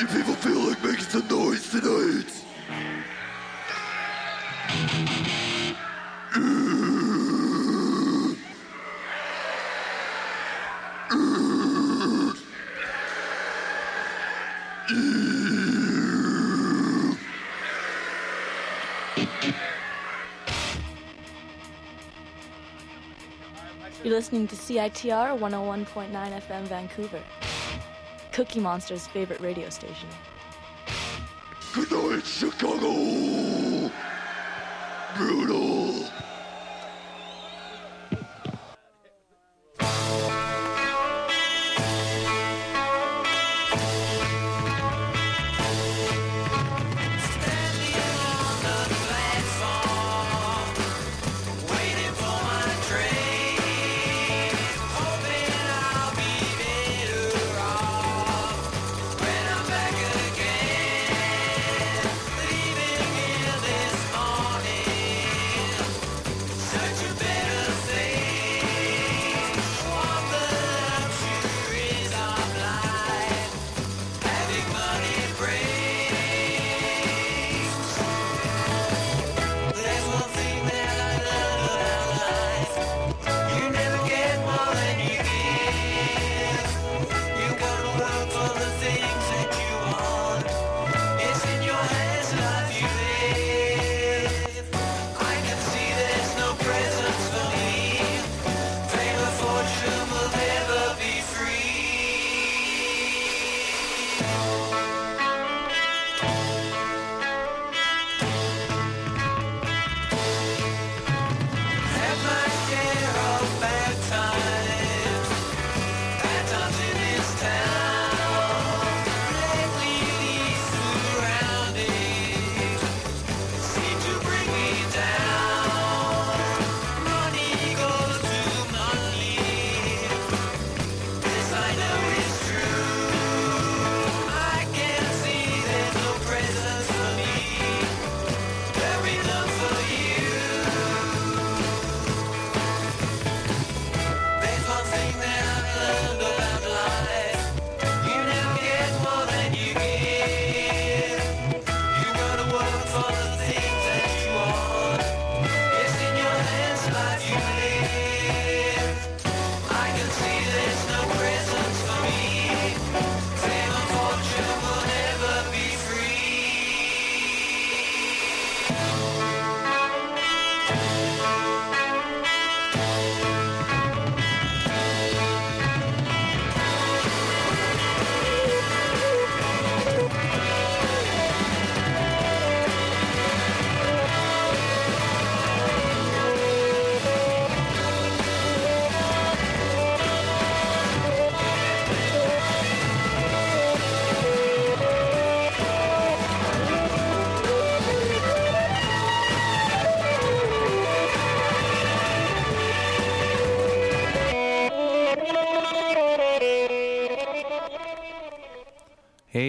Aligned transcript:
You 0.00 0.08
people 0.08 0.34
feel 0.34 0.58
like 0.58 0.82
making 0.82 1.04
some 1.04 1.28
noise 1.28 1.70
tonight? 1.70 2.44
You're 24.02 24.12
listening 24.12 24.48
to 24.48 24.56
CITR 24.56 25.38
101.9 25.38 26.10
FM 26.10 26.62
Vancouver, 26.64 27.22
Cookie 28.34 28.58
Monster's 28.58 29.06
favorite 29.06 29.40
radio 29.40 29.70
station. 29.70 30.08
Good 31.72 31.88
night, 31.92 32.26
Chicago! 32.26 33.63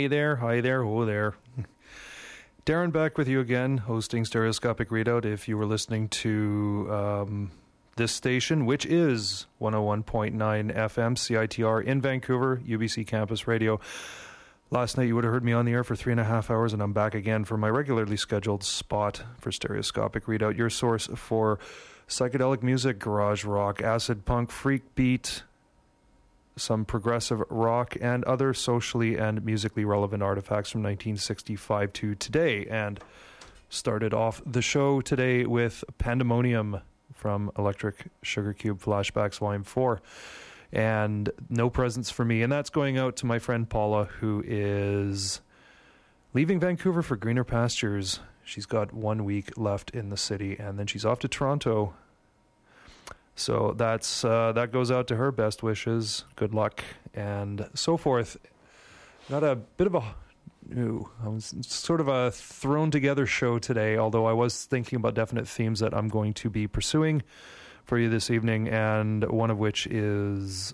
Hey 0.05 0.09
there, 0.09 0.35
hi 0.35 0.61
there, 0.61 0.83
oh 0.83 1.03
there. 1.03 1.33
Darren 2.67 2.91
back 2.91 3.17
with 3.17 3.27
you 3.27 3.39
again, 3.39 3.77
hosting 3.77 4.23
Stereoscopic 4.23 4.89
Readout. 4.89 5.25
If 5.25 5.47
you 5.47 5.57
were 5.57 5.65
listening 5.65 6.09
to 6.09 6.87
um, 6.91 7.51
this 7.95 8.11
station, 8.11 8.67
which 8.67 8.85
is 8.85 9.47
101.9 9.59 10.35
FM 10.35 11.15
CITR 11.15 11.83
in 11.83 12.01
Vancouver, 12.01 12.61
UBC 12.63 13.07
Campus 13.07 13.47
Radio. 13.47 13.79
Last 14.69 14.95
night 14.95 15.07
you 15.07 15.15
would 15.15 15.23
have 15.23 15.33
heard 15.33 15.43
me 15.43 15.53
on 15.53 15.65
the 15.65 15.71
air 15.71 15.83
for 15.83 15.95
three 15.95 16.13
and 16.13 16.21
a 16.21 16.25
half 16.25 16.51
hours, 16.51 16.71
and 16.71 16.83
I'm 16.83 16.93
back 16.93 17.15
again 17.15 17.43
for 17.43 17.57
my 17.57 17.71
regularly 17.71 18.15
scheduled 18.15 18.63
spot 18.63 19.23
for 19.39 19.51
Stereoscopic 19.51 20.25
Readout, 20.25 20.55
your 20.55 20.69
source 20.69 21.09
for 21.15 21.57
psychedelic 22.07 22.61
music, 22.61 22.99
garage 22.99 23.43
rock, 23.43 23.81
acid 23.81 24.23
punk, 24.23 24.51
freak 24.51 24.93
beat, 24.93 25.41
some 26.57 26.85
progressive 26.85 27.41
rock, 27.49 27.95
and 27.99 28.23
other 28.25 28.53
socially 28.53 29.17
and 29.17 29.43
musically 29.43 29.85
relevant 29.85 30.23
artifacts 30.23 30.71
from 30.71 30.81
1965 30.81 31.93
to 31.93 32.15
today. 32.15 32.65
And 32.65 32.99
started 33.69 34.13
off 34.13 34.41
the 34.45 34.61
show 34.61 35.01
today 35.01 35.45
with 35.45 35.83
Pandemonium 35.97 36.79
from 37.13 37.51
Electric 37.57 38.07
Sugar 38.21 38.53
Cube 38.53 38.79
Flashbacks 38.79 39.39
Volume 39.39 39.63
4. 39.63 40.01
And 40.71 41.29
no 41.49 41.69
presents 41.69 42.09
for 42.09 42.25
me. 42.25 42.41
And 42.41 42.51
that's 42.51 42.69
going 42.69 42.97
out 42.97 43.15
to 43.17 43.25
my 43.25 43.39
friend 43.39 43.69
Paula, 43.69 44.05
who 44.05 44.43
is 44.45 45.41
leaving 46.33 46.59
Vancouver 46.59 47.01
for 47.01 47.15
greener 47.15 47.43
pastures. 47.43 48.19
She's 48.43 48.65
got 48.65 48.93
one 48.93 49.23
week 49.23 49.57
left 49.57 49.91
in 49.91 50.09
the 50.09 50.17
city, 50.17 50.55
and 50.59 50.77
then 50.77 50.85
she's 50.85 51.05
off 51.05 51.19
to 51.19 51.27
Toronto 51.27 51.93
so 53.35 53.73
that's 53.77 54.23
uh, 54.23 54.51
that 54.53 54.71
goes 54.71 54.91
out 54.91 55.07
to 55.07 55.15
her. 55.15 55.31
Best 55.31 55.63
wishes, 55.63 56.25
good 56.35 56.53
luck, 56.53 56.83
and 57.13 57.69
so 57.73 57.97
forth. 57.97 58.37
Got 59.29 59.43
a 59.43 59.55
bit 59.55 59.87
of 59.87 59.95
a 59.95 60.15
Ooh, 60.73 61.09
sort 61.61 62.01
of 62.01 62.07
a 62.07 62.31
thrown 62.31 62.89
together 62.89 63.27
show 63.27 63.59
today, 63.59 63.97
although 63.97 64.25
I 64.25 64.33
was 64.33 64.65
thinking 64.65 64.97
about 64.97 65.13
definite 65.13 65.47
themes 65.47 65.79
that 65.79 65.93
I'm 65.93 66.07
going 66.07 66.33
to 66.35 66.49
be 66.49 66.65
pursuing 66.65 67.21
for 67.83 67.99
you 67.99 68.09
this 68.09 68.31
evening, 68.31 68.67
and 68.67 69.23
one 69.29 69.51
of 69.51 69.59
which 69.59 69.85
is 69.85 70.73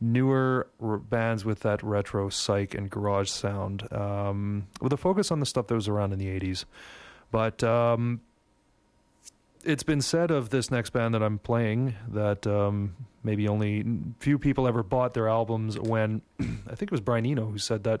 newer 0.00 0.68
bands 0.80 1.44
with 1.44 1.60
that 1.60 1.82
retro 1.82 2.28
psych 2.28 2.74
and 2.74 2.90
garage 2.90 3.30
sound, 3.30 3.90
um, 3.92 4.66
with 4.80 4.92
a 4.92 4.96
focus 4.96 5.30
on 5.30 5.38
the 5.38 5.46
stuff 5.46 5.68
that 5.68 5.74
was 5.74 5.86
around 5.86 6.12
in 6.12 6.18
the 6.18 6.26
80s. 6.26 6.64
But 7.30 7.62
um, 7.62 8.20
it's 9.64 9.82
been 9.82 10.00
said 10.00 10.30
of 10.30 10.50
this 10.50 10.70
next 10.70 10.90
band 10.90 11.14
that 11.14 11.22
I'm 11.22 11.38
playing 11.38 11.94
that 12.08 12.46
um, 12.46 12.94
maybe 13.22 13.48
only 13.48 13.84
few 14.20 14.38
people 14.38 14.66
ever 14.66 14.82
bought 14.82 15.14
their 15.14 15.28
albums 15.28 15.78
when 15.78 16.22
I 16.40 16.74
think 16.74 16.82
it 16.82 16.90
was 16.90 17.00
Brian 17.00 17.26
Eno 17.26 17.46
who 17.46 17.58
said 17.58 17.84
that 17.84 18.00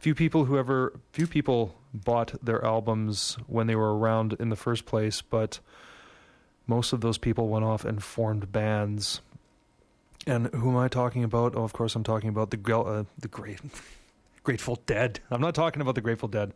few 0.00 0.14
people 0.14 0.44
who 0.44 0.58
ever 0.58 0.98
few 1.12 1.26
people 1.26 1.74
bought 1.92 2.34
their 2.44 2.64
albums 2.64 3.36
when 3.46 3.66
they 3.66 3.76
were 3.76 3.96
around 3.96 4.34
in 4.38 4.48
the 4.48 4.56
first 4.56 4.86
place, 4.86 5.22
but 5.22 5.60
most 6.66 6.92
of 6.92 7.00
those 7.00 7.18
people 7.18 7.48
went 7.48 7.64
off 7.64 7.84
and 7.84 8.02
formed 8.02 8.50
bands. 8.50 9.20
And 10.26 10.46
who 10.48 10.70
am 10.70 10.76
I 10.76 10.88
talking 10.88 11.22
about? 11.22 11.54
Oh, 11.54 11.64
of 11.64 11.72
course, 11.72 11.94
I'm 11.94 12.02
talking 12.02 12.30
about 12.30 12.50
the 12.50 12.76
uh, 12.76 13.04
the 13.18 13.28
great 13.28 13.60
Grateful 14.44 14.80
Dead. 14.86 15.20
I'm 15.30 15.40
not 15.40 15.54
talking 15.54 15.80
about 15.80 15.94
the 15.94 16.00
Grateful 16.00 16.28
Dead. 16.28 16.52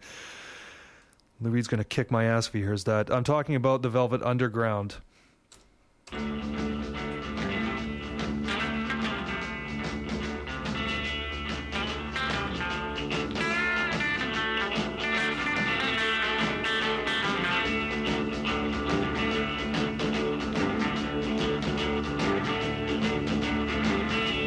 Louis 1.40 1.68
going 1.68 1.78
to 1.78 1.84
kick 1.84 2.10
my 2.10 2.24
ass 2.24 2.48
if 2.48 2.52
he 2.52 2.60
hears 2.60 2.82
that. 2.84 3.10
I'm 3.12 3.22
talking 3.22 3.54
about 3.54 3.82
the 3.82 3.88
Velvet 3.88 4.22
Underground. 4.22 4.96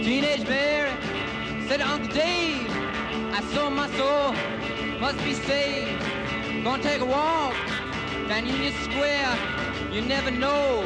Teenage 0.04 0.46
Mary 0.46 0.92
said 1.70 1.80
Uncle 1.80 2.14
Dave, 2.14 2.68
I 2.70 3.42
sold 3.54 3.72
my 3.74 3.90
soul, 3.96 4.34
must 5.00 5.18
be 5.24 5.34
saved. 5.34 6.01
Gonna 6.64 6.84
take 6.84 7.02
a 7.02 7.06
walk 7.06 7.56
down 8.30 8.46
Union 8.46 8.72
Square. 8.84 9.36
You 9.92 10.02
never 10.02 10.30
know 10.30 10.84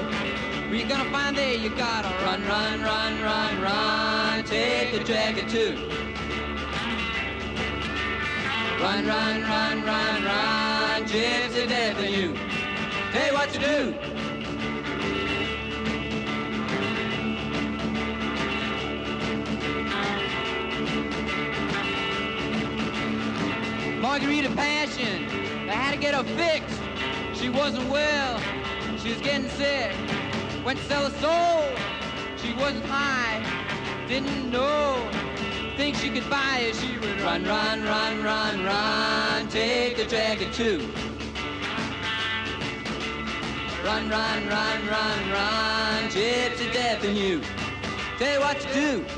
where 0.69 0.75
you're 0.75 0.87
gonna 0.87 1.11
find 1.11 1.35
there. 1.35 1.53
You 1.53 1.69
gotta 1.69 2.07
run, 2.23 2.47
run, 2.47 2.81
run, 2.81 3.21
run, 3.21 3.61
run. 3.61 4.43
Take 4.45 4.93
a 4.93 5.03
jacket 5.03 5.49
too. 5.49 5.75
Run, 8.81 9.05
run, 9.05 9.41
run, 9.41 9.83
run, 9.83 10.23
run. 10.23 11.03
Gypsy 11.03 11.67
death 11.67 11.99
in 11.99 12.13
you. 12.13 12.37
Tell 13.11 13.27
you 13.27 13.33
what 13.33 13.49
to 13.49 13.59
do. 13.59 13.93
Margarita 24.01 24.49
Passion. 24.51 24.74
Get 26.05 26.13
her 26.13 26.35
fixed. 26.37 26.79
She 27.33 27.49
wasn't 27.49 27.89
well. 27.89 28.39
She 28.99 29.09
was 29.09 29.21
getting 29.21 29.49
sick. 29.49 29.91
Went 30.63 30.77
to 30.77 30.85
sell 30.85 31.09
her 31.09 31.17
soul. 31.17 31.63
She 32.37 32.53
wasn't 32.53 32.85
high. 32.85 33.41
Didn't 34.07 34.51
know. 34.51 35.09
Think 35.77 35.95
she 35.95 36.11
could 36.11 36.29
buy 36.29 36.59
it. 36.59 36.75
She 36.75 36.99
would 36.99 37.19
run, 37.21 37.43
run, 37.43 37.83
run, 37.83 38.23
run, 38.23 38.63
run. 38.63 39.47
Take 39.47 39.97
the 39.97 40.05
jacket 40.05 40.53
too. 40.53 40.77
Run, 43.83 44.07
run, 44.07 44.47
run, 44.47 44.87
run, 44.87 45.31
run. 45.31 46.03
Gypsy 46.09 46.71
death 46.71 47.03
in 47.03 47.15
you. 47.15 47.41
Tell 48.19 48.31
you 48.31 48.39
what 48.41 48.59
to 48.59 48.73
do. 48.75 49.14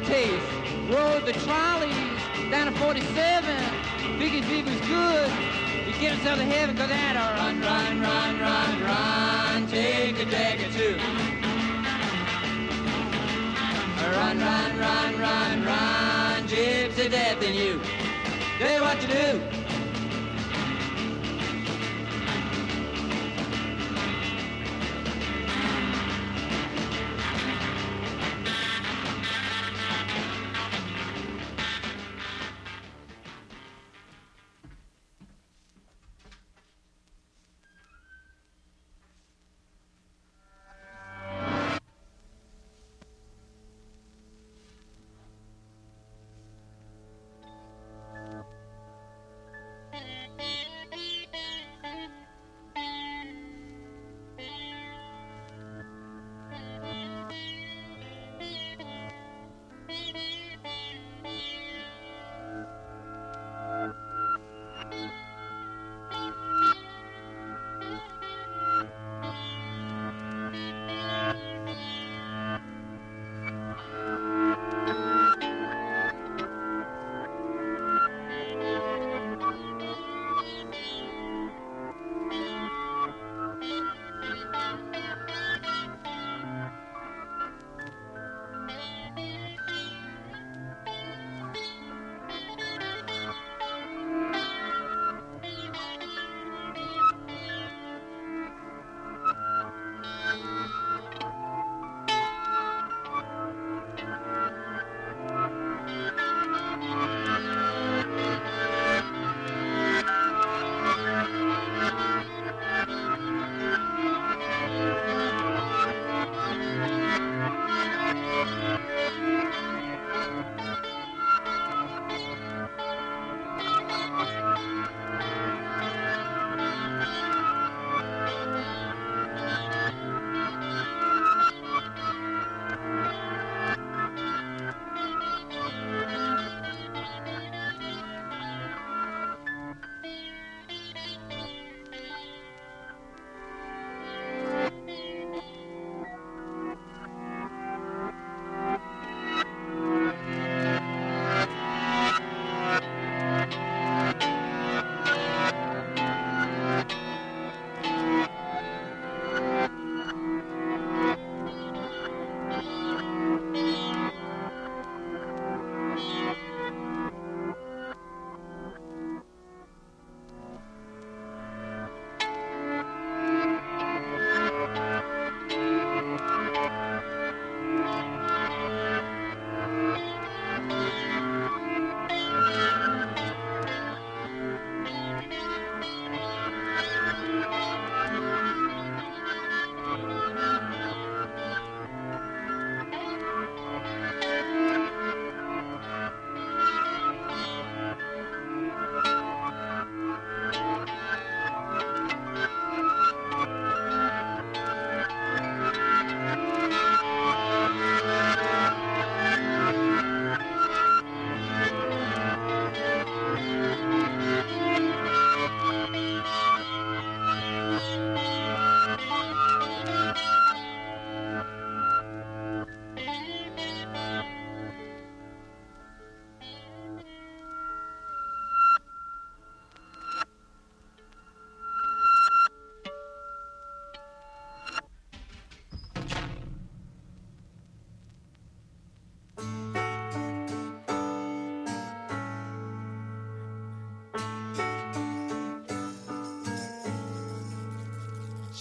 Town. 0.00 0.40
Rode 0.90 1.24
the 1.24 1.32
trolleys 1.32 2.20
down 2.50 2.72
to 2.72 2.78
47. 2.78 3.56
Figured 4.18 4.44
if 4.44 4.64
was 4.64 4.80
good, 4.88 5.30
he'd 5.84 6.00
get 6.00 6.12
himself 6.12 6.38
to 6.38 6.44
heaven, 6.44 6.76
cause 6.76 6.88
that 6.88 7.16
a 7.16 7.34
run, 7.36 7.60
run, 7.60 8.00
run, 8.00 8.40
run, 8.40 8.82
run, 8.82 9.66
take 9.68 10.18
a 10.18 10.24
dagger 10.26 10.70
too. 10.72 10.96
Run, 14.16 14.38
run, 14.38 14.78
run, 14.78 15.18
run, 15.18 15.64
run, 15.64 16.48
gypsy 16.48 17.10
death 17.10 17.42
in 17.42 17.54
you. 17.54 17.80
Tell 18.58 18.74
you 18.74 18.82
what 18.82 19.00
to 19.00 19.06
do. 19.06 19.45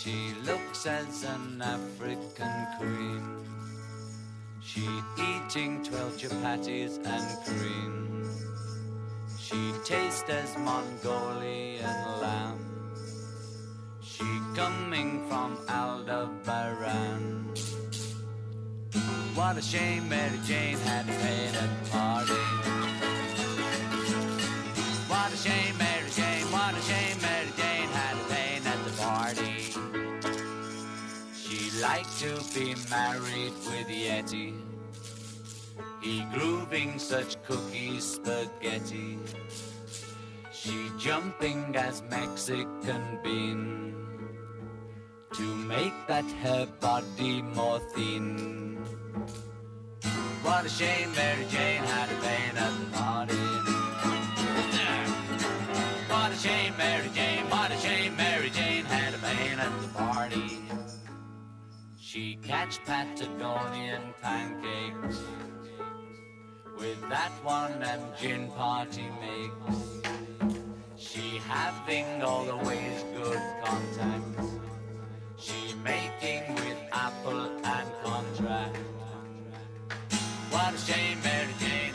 She 0.06 0.36
looks 0.46 0.86
as 0.86 1.24
an 1.24 1.60
African 1.64 2.68
queen. 2.78 3.24
She 4.64 4.88
eating 5.18 5.84
twelve 5.84 6.16
chapatis 6.16 7.04
and 7.04 7.28
cream. 7.44 8.30
She 9.40 9.74
tastes 9.84 10.30
as 10.30 10.56
Mongolian 10.60 12.22
lamb. 12.22 12.60
She 14.04 14.30
coming 14.54 15.28
from 15.28 15.58
Aldebaran. 15.68 17.56
What 19.34 19.58
a 19.58 19.62
shame 19.64 20.08
Mary 20.08 20.40
Jane 20.46 20.78
had 20.78 21.08
to 21.08 21.14
She 31.96 32.02
liked 32.02 32.20
to 32.20 32.60
be 32.60 32.76
married 32.90 33.54
with 33.68 33.88
Yeti. 33.88 34.54
He 36.02 36.26
grooving 36.34 37.00
such 37.00 37.42
cookie 37.44 38.02
spaghetti. 38.02 39.18
She 40.52 40.92
jumping 41.00 41.74
as 41.78 42.04
Mexican 42.10 43.20
bean 43.24 43.96
to 45.36 45.44
make 45.44 45.94
that 46.08 46.26
her 46.44 46.66
body 46.82 47.42
more 47.42 47.80
thin. 47.96 48.78
What 50.44 50.66
a 50.66 50.70
shame 50.70 51.14
Mary 51.16 51.46
Jane 51.50 51.84
had 51.84 52.10
a 52.10 52.22
pain 52.22 52.58
at 52.58 52.74
the 52.80 52.98
party. 52.98 53.36
What 56.10 56.32
a 56.32 56.36
shame 56.36 56.76
Mary 56.78 57.10
Jane, 57.14 57.50
what 57.50 57.72
a 57.72 57.78
shame 57.78 58.18
Mary 58.18 58.50
Jane 58.50 58.84
had 58.84 59.14
a 59.14 59.18
pain 59.18 59.60
at 59.60 59.82
the 59.82 59.88
party. 59.90 60.65
She 62.16 62.38
catch 62.42 62.82
Patagonian 62.86 64.14
pancakes 64.22 65.20
with 66.78 67.10
that 67.10 67.34
one 67.44 67.78
them 67.82 68.00
gin 68.18 68.50
party 68.52 69.04
makes. 69.20 69.82
She 70.96 71.40
having 71.40 72.24
all 72.24 72.46
the 72.46 72.56
ways 72.56 73.04
good 73.18 73.42
contacts. 73.66 74.48
She 75.38 75.76
making 75.84 76.56
with 76.56 76.78
Apple 76.94 77.52
and 77.66 77.90
contract. 78.02 78.78
What 80.52 80.74
a 80.74 80.78
shame 80.78 81.22
Mary 81.22 81.54
Jane 81.60 81.95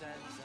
looks 0.00 0.37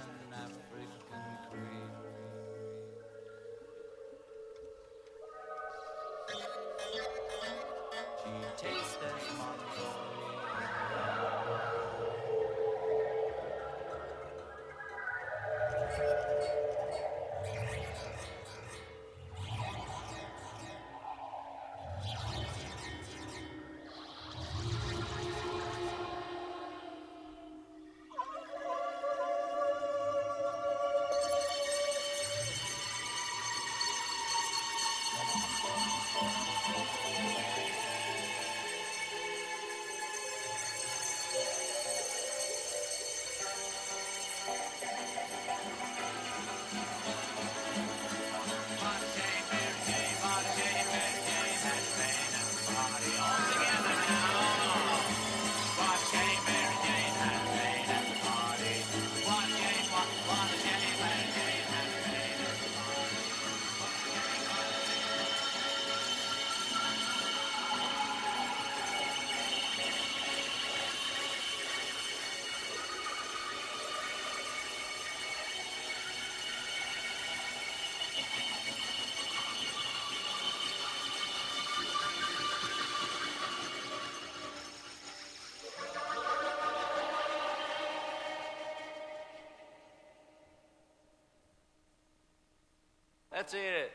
Let's 93.36 93.52
hear 93.52 93.74
it. 93.74 93.92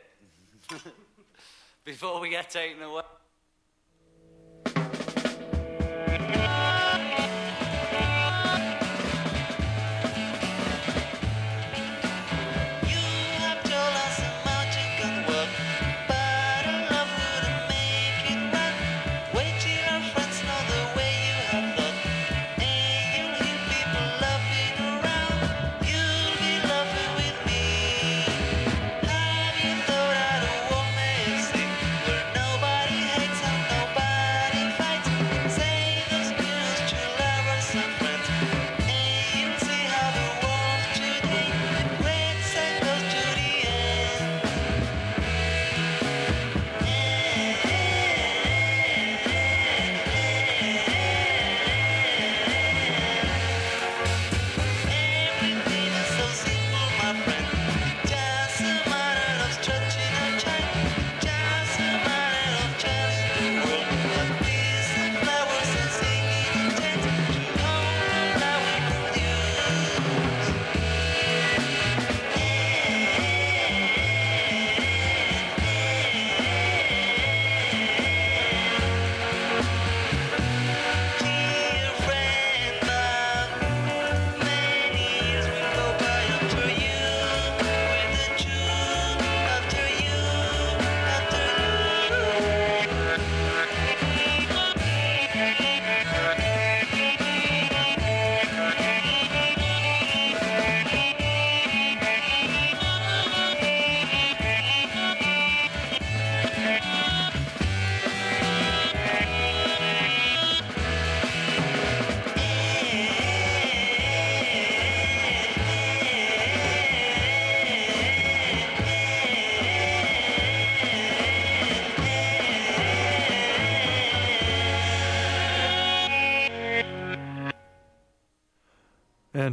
Before 1.84 2.20
we 2.20 2.28
get 2.28 2.50
taken 2.50 2.82
away. 2.82 3.02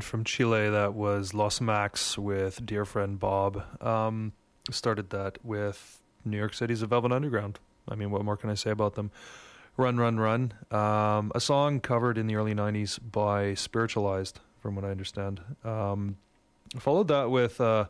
From 0.06 0.24
Chile, 0.24 0.70
that 0.70 0.94
was 0.94 1.34
Los 1.34 1.60
Mac's 1.60 2.16
with 2.16 2.64
Dear 2.64 2.86
Friend 2.86 3.20
Bob. 3.20 3.64
Um, 3.82 4.34
started 4.70 5.10
that 5.10 5.44
with 5.44 6.00
New 6.24 6.38
York 6.38 6.54
City's 6.54 6.84
A 6.84 6.88
Velvet 6.88 7.12
Underground. 7.12 7.58
I 7.90 7.96
mean, 7.96 8.12
what 8.12 8.24
more 8.24 8.38
can 8.38 8.52
I 8.52 8.54
say 8.54 8.70
about 8.70 8.94
them? 8.94 9.10
Run, 9.78 9.98
Run, 9.98 10.20
Run. 10.20 10.54
Um, 10.70 11.32
a 11.34 11.40
song 11.40 11.80
covered 11.80 12.20
in 12.20 12.28
the 12.28 12.36
early 12.36 12.54
90s 12.54 13.00
by 13.12 13.56
Spiritualized, 13.56 14.40
from 14.62 14.76
what 14.76 14.86
I 14.86 14.90
understand. 14.90 15.42
Um, 15.64 16.18
followed 16.78 17.08
that 17.08 17.32
with, 17.32 17.60
uh, 17.60 17.86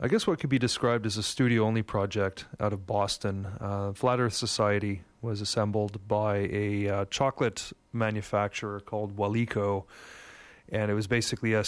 I 0.00 0.08
guess, 0.08 0.26
what 0.26 0.40
could 0.40 0.50
be 0.50 0.58
described 0.58 1.04
as 1.04 1.18
a 1.18 1.22
studio 1.22 1.64
only 1.64 1.82
project 1.82 2.46
out 2.58 2.72
of 2.72 2.86
Boston. 2.86 3.46
Uh, 3.60 3.92
Flat 3.92 4.18
Earth 4.18 4.34
Society 4.34 5.02
was 5.20 5.42
assembled 5.42 6.08
by 6.08 6.48
a 6.50 6.88
uh, 6.88 7.04
chocolate 7.10 7.70
manufacturer 7.92 8.80
called 8.80 9.14
Waleco, 9.14 9.84
and 10.70 10.90
it 10.90 10.94
was 10.94 11.06
basically 11.06 11.54
a 11.54 11.64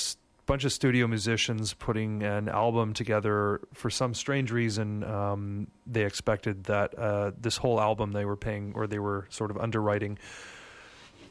bunch 0.46 0.64
of 0.64 0.72
studio 0.72 1.06
musicians 1.06 1.74
putting 1.74 2.22
an 2.22 2.48
album 2.48 2.92
together. 2.92 3.60
For 3.72 3.90
some 3.90 4.14
strange 4.14 4.50
reason, 4.50 5.04
um, 5.04 5.68
they 5.86 6.04
expected 6.04 6.64
that 6.64 6.98
uh, 6.98 7.32
this 7.40 7.56
whole 7.56 7.80
album 7.80 8.12
they 8.12 8.24
were 8.24 8.36
paying 8.36 8.72
or 8.74 8.86
they 8.86 8.98
were 8.98 9.26
sort 9.30 9.50
of 9.50 9.58
underwriting 9.58 10.18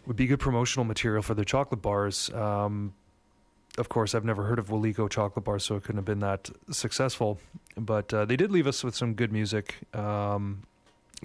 would 0.06 0.16
be 0.16 0.26
good 0.26 0.40
promotional 0.40 0.86
material 0.86 1.22
for 1.22 1.34
their 1.34 1.46
chocolate 1.46 1.82
bars. 1.82 2.30
Um, 2.34 2.94
of 3.78 3.90
course, 3.90 4.16
I've 4.16 4.26
never 4.26 4.44
heard 4.44 4.60
of 4.60 4.70
Waleco 4.70 5.10
chocolate 5.10 5.46
bars, 5.46 5.64
so 5.64 5.76
it 5.76 5.84
couldn't 5.84 5.98
have 5.98 6.06
been 6.06 6.20
that 6.20 6.50
successful. 6.72 7.40
But 7.78 8.14
uh, 8.14 8.26
they 8.26 8.36
did 8.36 8.52
leave 8.52 8.68
us 8.68 8.84
with 8.84 8.96
some 8.96 9.14
good 9.14 9.32
music. 9.32 9.76
Um, 9.94 10.64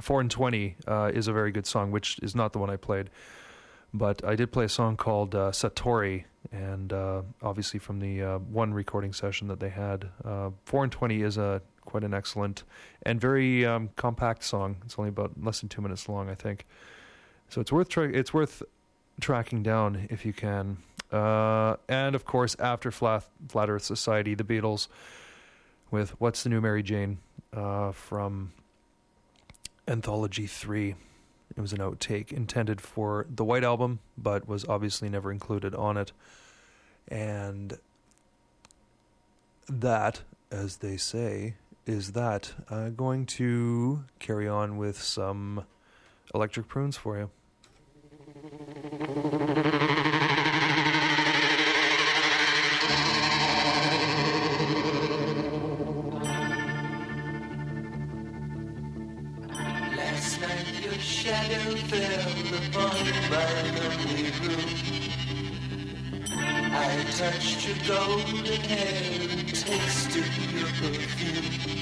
Four 0.00 0.20
and 0.20 0.30
Twenty 0.30 0.76
uh, 0.87 1.11
is 1.14 1.28
a 1.28 1.33
very 1.33 1.52
good 1.52 1.66
song, 1.66 1.92
which 1.92 2.18
is 2.22 2.35
not 2.35 2.52
the 2.52 2.59
one 2.59 2.70
I 2.70 2.76
played. 2.76 3.11
But 3.94 4.24
I 4.24 4.35
did 4.35 4.50
play 4.50 4.64
a 4.64 4.68
song 4.68 4.96
called 4.96 5.37
uh, 5.37 5.52
Satori, 5.52 6.24
and 6.50 6.92
uh, 6.92 7.22
obviously 7.40 7.78
from 7.78 8.00
the 8.00 8.22
uh, 8.22 8.38
one 8.38 8.74
recording 8.74 9.12
session 9.12 9.46
that 9.46 9.61
they 9.61 9.68
had. 9.68 10.09
Uh, 10.24 10.50
Four 10.64 10.83
and 10.83 10.90
Twenty 10.90 11.22
is 11.22 11.38
a 11.38 11.62
quite 11.85 12.02
an 12.02 12.12
excellent 12.12 12.64
and 13.04 13.20
very 13.20 13.64
um, 13.64 13.90
compact 13.94 14.42
song. 14.42 14.78
It's 14.85 14.98
only 14.98 15.11
about 15.11 15.33
less 15.40 15.61
than 15.61 15.68
two 15.68 15.80
minutes 15.80 16.09
long, 16.09 16.28
I 16.28 16.35
think. 16.35 16.66
So 17.48 17.61
it's 17.61 17.70
worth 17.70 17.88
tra- 17.88 18.11
it's 18.11 18.35
worth 18.35 18.64
tracking 19.20 19.62
down 19.62 20.09
if 20.11 20.26
you 20.26 20.33
can. 20.33 20.78
Uh, 21.12 21.76
and 21.88 22.16
of 22.16 22.24
course, 22.24 22.57
after 22.59 22.90
Flat, 22.90 23.24
Flat 23.48 23.70
Earth 23.70 23.85
Society, 23.85 24.35
the 24.35 24.42
Beatles 24.42 24.88
with 25.92 26.20
"What's 26.20 26.42
the 26.42 26.48
New 26.48 26.61
Mary 26.61 26.83
Jane" 26.83 27.18
from 27.52 28.52
Anthology 29.87 30.48
3. 30.48 30.96
It 31.56 31.60
was 31.60 31.72
an 31.72 31.78
outtake 31.78 32.32
intended 32.32 32.80
for 32.80 33.26
the 33.28 33.44
White 33.44 33.64
Album, 33.64 34.00
but 34.18 34.48
was 34.48 34.64
obviously 34.64 35.08
never 35.08 35.30
included 35.30 35.74
on 35.74 35.96
it. 35.96 36.12
And 37.08 37.78
that, 39.68 40.22
as 40.50 40.78
they 40.78 40.96
say, 40.96 41.54
is 41.86 42.12
that. 42.12 42.54
Uh, 42.68 42.88
going 42.88 43.26
to 43.26 44.04
carry 44.18 44.48
on 44.48 44.76
with 44.76 45.00
some 45.00 45.64
electric 46.34 46.66
prunes 46.66 46.96
for 46.96 47.18
you. 47.18 47.30
Golden 67.86 68.46
hair 68.62 69.28
and 69.30 69.48
tasted 69.48 70.32
your 70.54 70.68
perfume. 70.80 71.74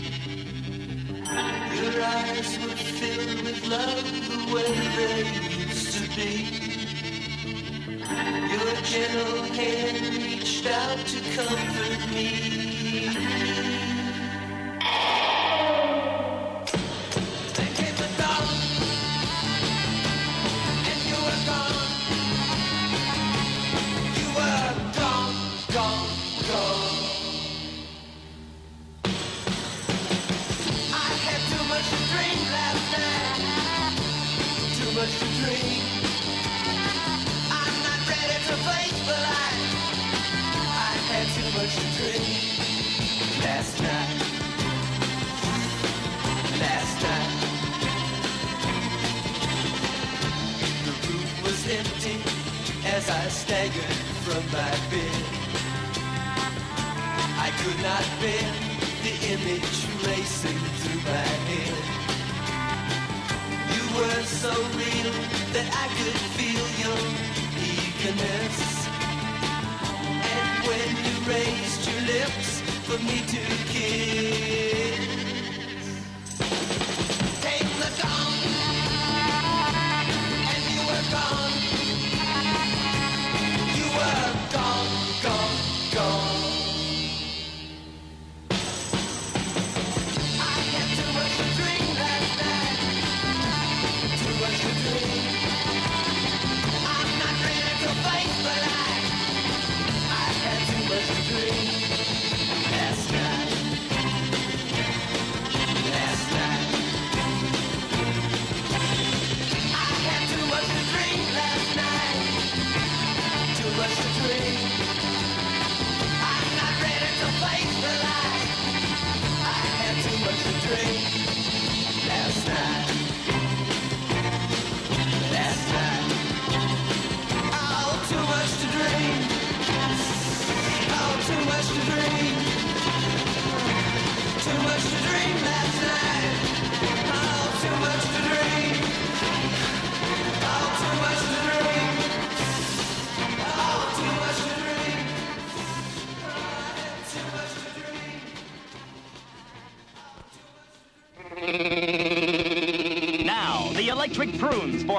Your 1.79 2.03
eyes 2.03 2.59
were 2.59 2.77
filled 2.99 3.43
with 3.45 3.67
love 3.69 4.05
the 4.29 4.55
way 4.55 4.73
they 4.97 5.19
used 5.59 5.93
to 5.95 6.05
be. 6.17 6.33
Your 8.53 8.75
gentle 8.83 9.43
hand 9.55 10.17
reached 10.25 10.67
out 10.67 10.99
to 11.07 11.21
comfort 11.37 12.11
me. 12.13 13.92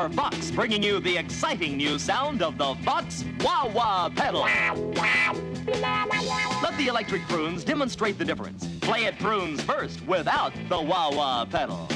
For 0.04 0.10
Vox, 0.10 0.52
bringing 0.52 0.84
you 0.84 1.00
the 1.00 1.18
exciting 1.18 1.78
new 1.78 1.98
sound 1.98 2.42
of 2.42 2.58
the 2.58 2.74
Vox 2.84 3.24
Wah 3.40 3.70
Wah 3.70 4.10
pedal. 4.10 4.42
Let 6.62 6.78
the 6.78 6.88
electric 6.90 7.22
prunes 7.30 7.64
demonstrate 7.64 8.18
the 8.18 8.26
difference. 8.26 8.68
Play 8.82 9.06
it 9.06 9.18
prunes 9.18 9.62
first 9.62 10.06
without 10.06 10.52
the 10.68 10.82
Wah 10.82 11.10
Wah 11.16 11.46
pedal. 11.46 11.88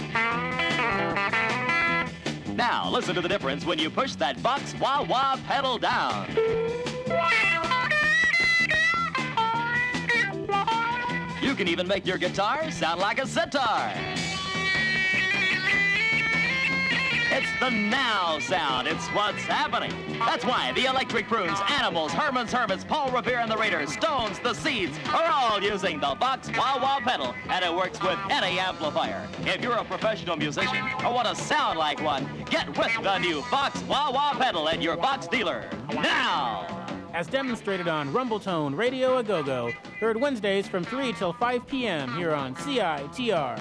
Now, 2.55 2.89
listen 2.89 3.13
to 3.13 3.19
the 3.19 3.27
difference 3.27 3.65
when 3.65 3.77
you 3.77 3.89
push 3.89 4.15
that 4.15 4.37
Vox 4.37 4.73
Wah 4.79 5.03
Wah 5.03 5.35
pedal 5.45 5.77
down. 5.77 6.29
You 11.41 11.55
can 11.55 11.67
even 11.67 11.85
make 11.89 12.05
your 12.05 12.17
guitar 12.17 12.71
sound 12.71 13.01
like 13.01 13.19
a 13.19 13.27
sitar. 13.27 13.91
The 17.59 17.69
now 17.69 18.39
sound. 18.39 18.87
It's 18.87 19.07
what's 19.07 19.41
happening. 19.43 19.91
That's 20.19 20.45
why 20.45 20.71
the 20.73 20.85
Electric 20.85 21.27
Prunes, 21.27 21.59
Animals, 21.69 22.11
Herman's 22.11 22.51
Hermits, 22.51 22.83
Paul 22.83 23.11
Revere 23.11 23.39
and 23.39 23.51
the 23.51 23.57
Raiders, 23.57 23.93
Stones, 23.93 24.39
the 24.39 24.53
Seeds 24.53 24.97
are 25.13 25.29
all 25.31 25.61
using 25.61 25.99
the 25.99 26.15
Vox 26.15 26.49
Wah 26.55 26.79
Wah 26.81 26.99
pedal, 26.99 27.33
and 27.49 27.65
it 27.65 27.73
works 27.73 28.01
with 28.01 28.17
any 28.29 28.59
amplifier. 28.59 29.27
If 29.41 29.61
you're 29.61 29.73
a 29.73 29.83
professional 29.83 30.35
musician 30.35 30.83
or 31.03 31.13
want 31.13 31.27
to 31.27 31.35
sound 31.35 31.79
like 31.79 32.01
one, 32.01 32.27
get 32.49 32.67
with 32.77 32.91
the 33.01 33.17
new 33.19 33.41
Vox 33.49 33.81
Wah 33.83 34.11
Wah 34.11 34.33
pedal 34.33 34.69
at 34.69 34.81
your 34.81 34.95
Vox 34.95 35.27
dealer 35.27 35.69
now. 35.93 36.87
As 37.13 37.25
demonstrated 37.25 37.87
on 37.87 38.13
Rumbletone 38.13 38.77
Radio 38.77 39.17
A 39.17 39.23
Go 39.23 39.41
Go, 39.41 39.71
heard 39.99 40.17
Wednesdays 40.17 40.67
from 40.67 40.83
3 40.83 41.13
till 41.13 41.33
5 41.33 41.65
p.m. 41.65 42.15
here 42.15 42.33
on 42.33 42.53
CITR. 42.55 43.59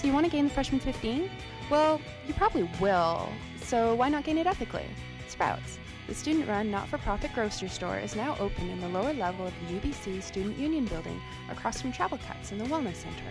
So 0.00 0.06
you 0.06 0.14
want 0.14 0.24
to 0.24 0.32
gain 0.32 0.44
the 0.44 0.54
freshman 0.54 0.80
15? 0.80 1.30
Well, 1.70 2.00
you 2.26 2.32
probably 2.32 2.66
will. 2.80 3.28
So 3.60 3.94
why 3.94 4.08
not 4.08 4.24
gain 4.24 4.38
it 4.38 4.46
ethically? 4.46 4.86
Sprouts, 5.28 5.78
the 6.08 6.14
student-run 6.14 6.70
not-for-profit 6.70 7.34
grocery 7.34 7.68
store, 7.68 7.98
is 7.98 8.16
now 8.16 8.34
open 8.40 8.70
in 8.70 8.80
the 8.80 8.88
lower 8.88 9.12
level 9.12 9.46
of 9.46 9.52
the 9.60 9.74
UBC 9.74 10.22
Student 10.22 10.56
Union 10.56 10.86
Building 10.86 11.20
across 11.50 11.82
from 11.82 11.92
Travel 11.92 12.18
Cuts 12.26 12.50
in 12.50 12.56
the 12.56 12.64
Wellness 12.64 12.94
Center. 12.94 13.30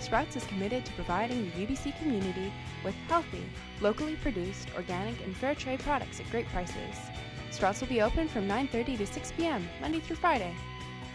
Sprouts 0.00 0.36
is 0.36 0.44
committed 0.44 0.84
to 0.84 0.92
providing 0.92 1.50
the 1.50 1.66
UBC 1.66 1.98
community 1.98 2.52
with 2.84 2.94
healthy, 3.08 3.44
locally 3.80 4.16
produced, 4.16 4.68
organic, 4.76 5.18
and 5.24 5.34
fair 5.34 5.54
trade 5.54 5.80
products 5.80 6.20
at 6.20 6.30
great 6.30 6.46
prices. 6.48 6.94
Sprouts 7.50 7.80
will 7.80 7.88
be 7.88 8.02
open 8.02 8.28
from 8.28 8.46
9:30 8.46 8.98
to 8.98 9.06
6 9.06 9.32
p.m. 9.32 9.66
Monday 9.80 10.00
through 10.00 10.16
Friday. 10.16 10.54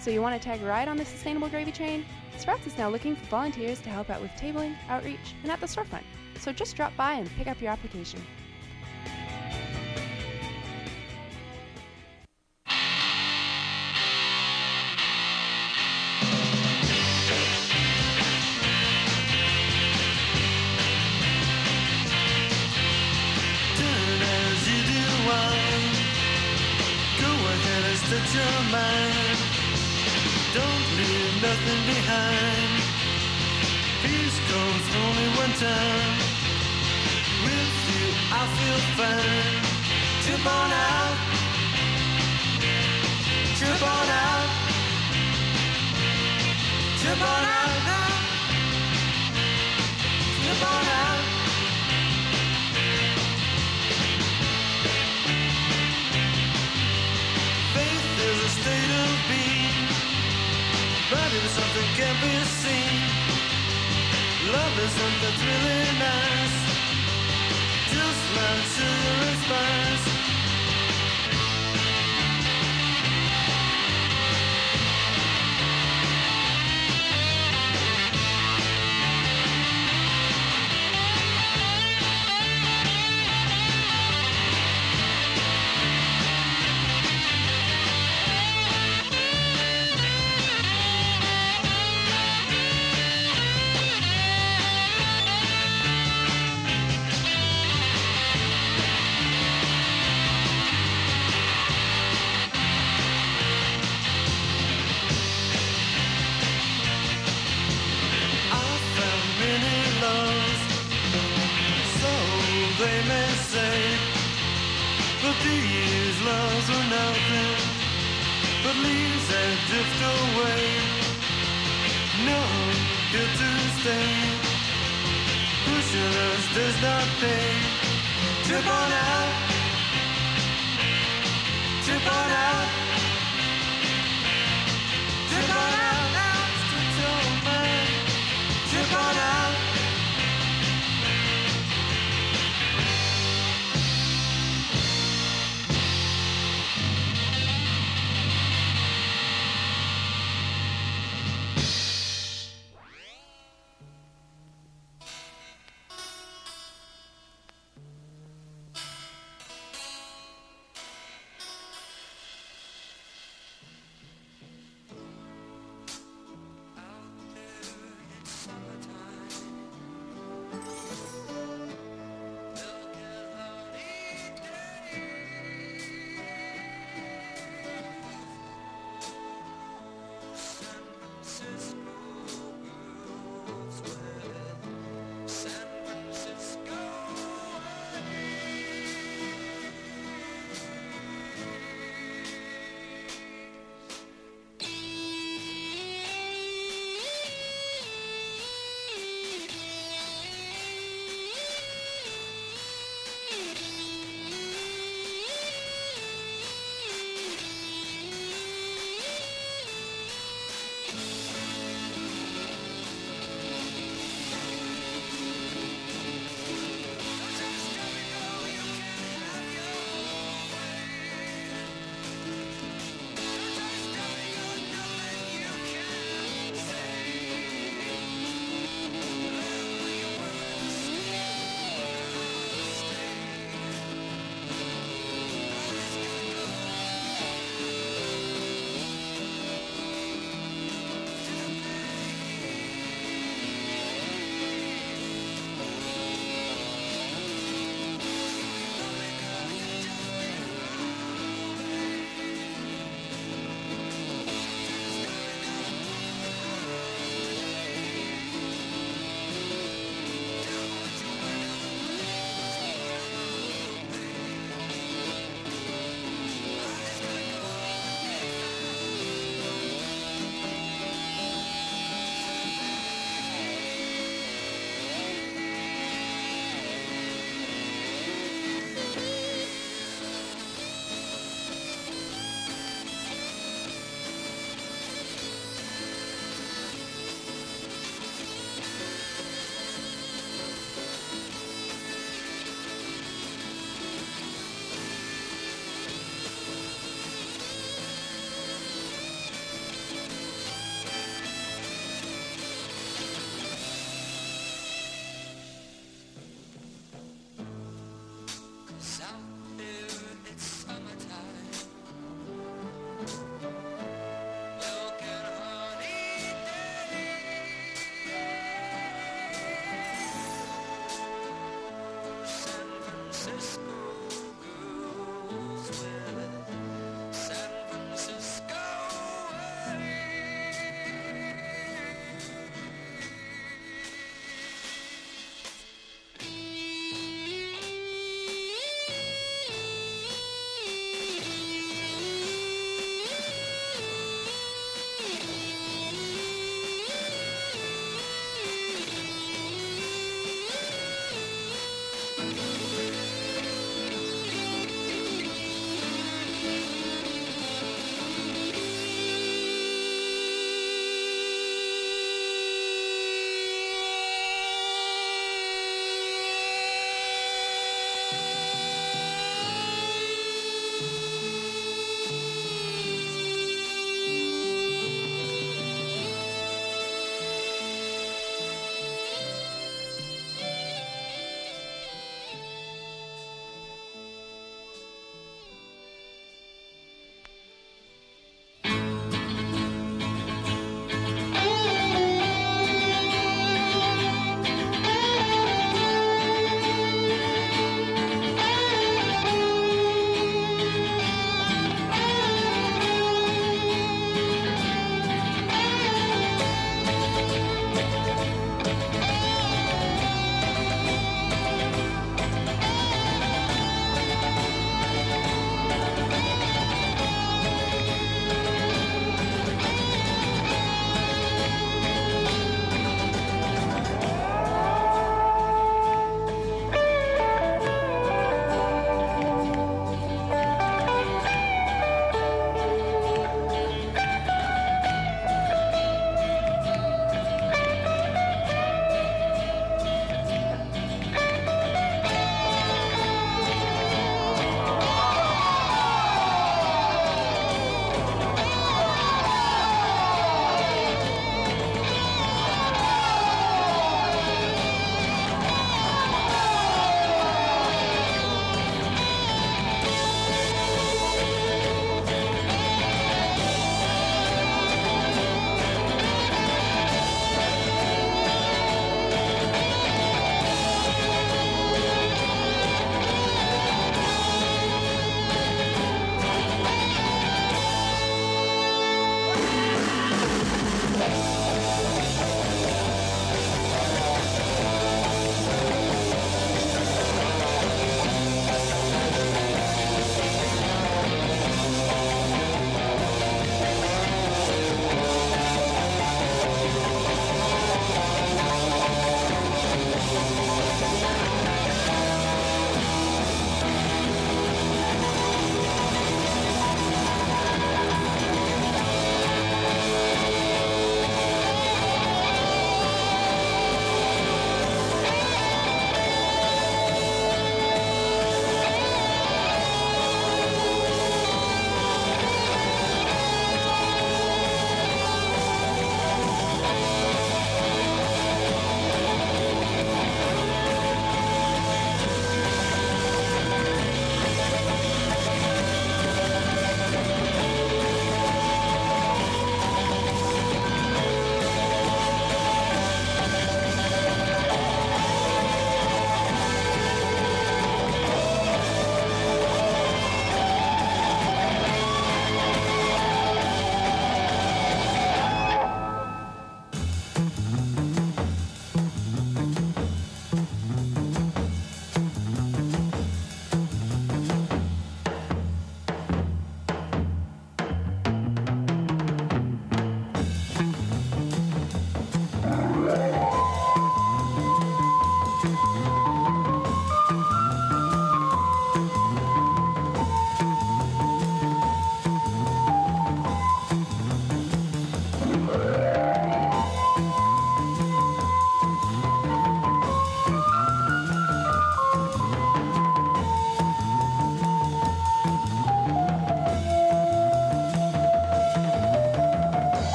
So 0.00 0.10
you 0.10 0.22
want 0.22 0.40
to 0.40 0.42
tag 0.42 0.62
ride 0.62 0.88
on 0.88 0.96
the 0.96 1.04
sustainable 1.04 1.50
gravy 1.50 1.72
train? 1.72 2.06
Sprouts 2.38 2.66
is 2.66 2.78
now 2.78 2.88
looking 2.88 3.14
for 3.14 3.26
volunteers 3.26 3.80
to 3.82 3.90
help 3.90 4.08
out 4.08 4.22
with 4.22 4.30
tabling, 4.30 4.74
outreach, 4.88 5.34
and 5.42 5.52
at 5.52 5.60
the 5.60 5.66
storefront. 5.66 6.04
So 6.38 6.52
just 6.52 6.74
drop 6.74 6.96
by 6.96 7.12
and 7.12 7.30
pick 7.36 7.46
up 7.46 7.60
your 7.60 7.70
application. 7.70 8.22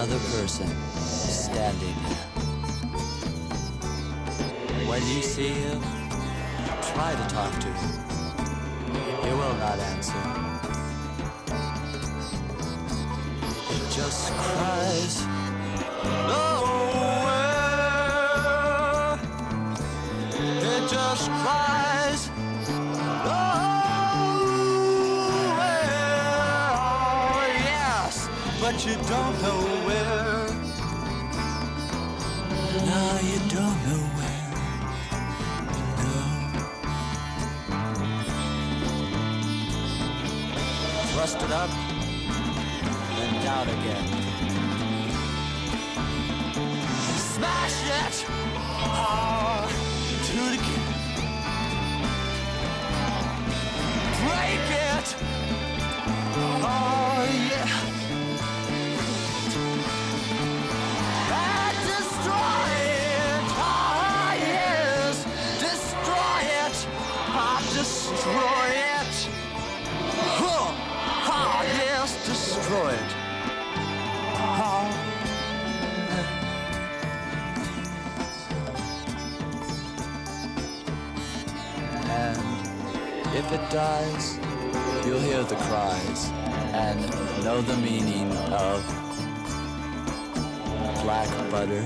Another 0.00 0.18
person 0.34 0.66
standing 0.96 1.94
there. 2.08 2.26
When 4.88 5.02
you 5.06 5.20
see 5.20 5.48
him, 5.48 5.78
try 6.94 7.14
to 7.14 7.26
talk 7.28 7.52
to 7.60 7.68
him. 7.68 7.90
He 9.22 9.30
will 9.30 9.56
not 9.56 9.78
answer. 9.78 10.22
He 13.68 13.76
just 13.94 14.32
cries 14.32 15.26
nowhere. 16.32 17.60
It 20.64 20.82
just 20.88 21.28
cries 21.28 22.30
nowhere. 23.26 23.60
Oh, 26.80 27.44
yes, 27.66 28.28
but 28.62 28.76
you 28.86 28.94
don't 28.94 29.36
know 29.42 29.69
up, 41.52 41.70
then 43.16 43.44
down 43.44 43.68
again. 43.68 44.09
Dies, 83.70 84.36
you'll 85.06 85.20
hear 85.20 85.44
the 85.44 85.54
cries 85.54 86.28
and 86.72 87.00
know 87.44 87.60
the 87.62 87.76
meaning 87.76 88.32
of 88.48 88.84
black 91.04 91.28
butter. 91.52 91.84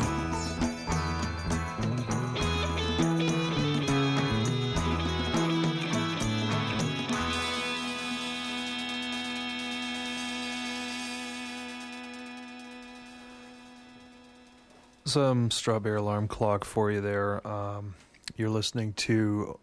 Some 15.05 15.51
strawberry 15.51 15.99
alarm 15.99 16.28
clock 16.28 16.64
for 16.64 16.91
you 16.91 17.03
there. 17.03 17.47
Um, 17.47 17.95
you're 18.37 18.49
listening 18.49 18.95
to 18.95 19.59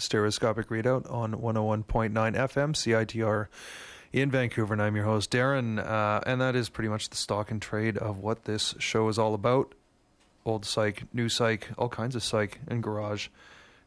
Stereoscopic 0.00 0.68
Readout 0.68 1.10
on 1.12 1.34
101.9 1.34 2.12
FM, 2.12 2.74
CITR 2.74 3.46
in 4.12 4.30
Vancouver, 4.30 4.72
and 4.74 4.82
I'm 4.82 4.96
your 4.96 5.04
host, 5.04 5.30
Darren. 5.30 5.78
Uh, 5.78 6.20
and 6.26 6.40
that 6.40 6.56
is 6.56 6.68
pretty 6.68 6.88
much 6.88 7.10
the 7.10 7.16
stock 7.16 7.50
and 7.50 7.60
trade 7.62 7.96
of 7.98 8.18
what 8.18 8.44
this 8.44 8.74
show 8.78 9.08
is 9.08 9.18
all 9.18 9.34
about 9.34 9.74
old 10.44 10.64
psych, 10.64 11.04
new 11.12 11.28
psych, 11.28 11.68
all 11.76 11.88
kinds 11.88 12.16
of 12.16 12.22
psych, 12.22 12.60
and 12.66 12.82
garage, 12.82 13.28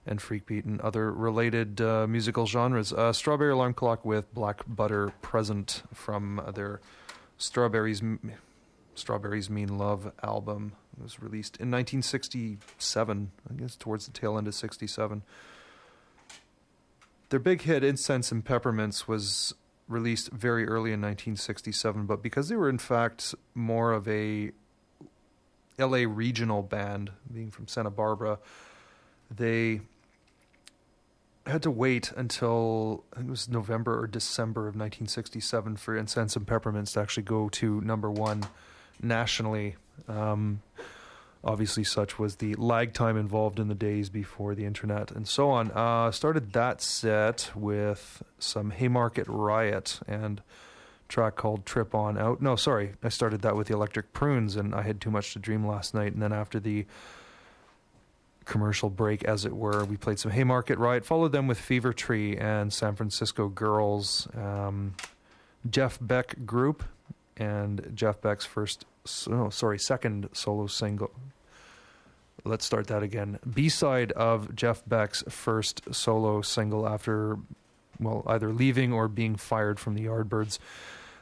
and 0.05 0.21
freak 0.21 0.45
beat, 0.45 0.65
and 0.65 0.79
other 0.81 1.11
related 1.11 1.81
uh, 1.81 2.07
musical 2.07 2.45
genres. 2.45 2.93
Uh, 2.93 3.11
Strawberry 3.13 3.51
Alarm 3.51 3.73
Clock 3.73 4.05
with 4.05 4.33
Black 4.33 4.63
Butter 4.67 5.11
Present 5.21 5.83
from 5.93 6.41
their 6.53 6.81
Strawberries. 7.37 8.01
Strawberries 8.95 9.49
Mean 9.49 9.77
Love 9.77 10.11
album. 10.21 10.73
It 10.97 11.03
was 11.03 11.19
released 11.21 11.57
in 11.57 11.71
1967, 11.71 13.31
I 13.49 13.53
guess 13.55 13.75
towards 13.75 14.05
the 14.05 14.11
tail 14.11 14.37
end 14.37 14.47
of 14.47 14.53
67. 14.53 15.23
Their 17.33 17.39
big 17.39 17.63
hit, 17.63 17.83
Incense 17.83 18.31
and 18.31 18.45
Peppermints, 18.45 19.07
was 19.07 19.55
released 19.87 20.31
very 20.31 20.67
early 20.67 20.91
in 20.93 21.01
1967, 21.01 22.05
but 22.05 22.21
because 22.21 22.47
they 22.47 22.55
were 22.55 22.69
in 22.69 22.77
fact 22.77 23.33
more 23.55 23.91
of 23.91 24.07
a 24.07 24.51
LA 25.79 26.03
regional 26.07 26.61
band, 26.61 27.09
being 27.33 27.49
from 27.49 27.67
Santa 27.67 27.89
Barbara, 27.89 28.37
they 29.35 29.81
had 31.47 31.63
to 31.63 31.71
wait 31.71 32.11
until 32.15 33.03
it 33.17 33.25
was 33.25 33.49
November 33.49 33.99
or 33.99 34.05
December 34.05 34.67
of 34.67 34.75
1967 34.75 35.77
for 35.77 35.97
Incense 35.97 36.35
and 36.35 36.45
Peppermints 36.45 36.93
to 36.93 36.99
actually 36.99 37.23
go 37.23 37.49
to 37.49 37.81
number 37.81 38.11
one 38.11 38.45
nationally. 39.01 39.75
Um, 40.07 40.61
obviously, 41.43 41.83
such 41.83 42.17
was 42.17 42.37
the 42.37 42.55
lag 42.55 42.93
time 42.93 43.17
involved 43.17 43.59
in 43.59 43.67
the 43.67 43.75
days 43.75 44.09
before 44.09 44.55
the 44.55 44.65
internet 44.65 45.11
and 45.11 45.27
so 45.27 45.49
on. 45.49 45.71
Uh, 45.71 46.11
started 46.11 46.53
that 46.53 46.81
set 46.81 47.51
with 47.55 48.23
some 48.39 48.71
Haymarket 48.71 49.27
Riot 49.27 49.99
and 50.07 50.41
track 51.09 51.35
called 51.35 51.65
Trip 51.65 51.93
On 51.93 52.17
Out. 52.17 52.41
No, 52.41 52.55
sorry, 52.55 52.93
I 53.03 53.09
started 53.09 53.41
that 53.41 53.55
with 53.55 53.67
the 53.67 53.73
Electric 53.73 54.13
Prunes, 54.13 54.55
and 54.55 54.73
I 54.73 54.81
had 54.81 54.99
too 54.99 55.11
much 55.11 55.33
to 55.33 55.39
dream 55.39 55.65
last 55.65 55.93
night. 55.93 56.13
And 56.13 56.21
then 56.21 56.33
after 56.33 56.59
the 56.59 56.85
commercial 58.45 58.89
break, 58.89 59.23
as 59.23 59.45
it 59.45 59.55
were, 59.55 59.85
we 59.85 59.97
played 59.97 60.19
some 60.19 60.31
Haymarket 60.31 60.77
Riot, 60.77 61.05
followed 61.05 61.31
them 61.31 61.47
with 61.47 61.59
Fever 61.59 61.93
Tree 61.93 62.37
and 62.37 62.73
San 62.73 62.95
Francisco 62.95 63.47
Girls, 63.47 64.27
um, 64.35 64.95
Jeff 65.69 65.97
Beck 66.01 66.45
Group, 66.45 66.83
and 67.37 67.91
Jeff 67.93 68.21
Beck's 68.21 68.45
first, 68.45 68.85
no, 69.27 69.49
sorry, 69.49 69.79
second 69.79 70.29
solo 70.33 70.67
single. 70.67 71.11
Let's 72.45 72.65
start 72.65 72.87
that 72.87 73.03
again. 73.03 73.39
B 73.51 73.69
side 73.69 74.11
of 74.13 74.53
Jeff 74.55 74.83
Beck's 74.85 75.23
first 75.29 75.93
solo 75.93 76.41
single 76.41 76.87
after, 76.87 77.37
well, 77.99 78.23
either 78.27 78.51
leaving 78.51 78.91
or 78.91 79.07
being 79.07 79.35
fired 79.35 79.79
from 79.79 79.95
the 79.95 80.05
Yardbirds. 80.05 80.59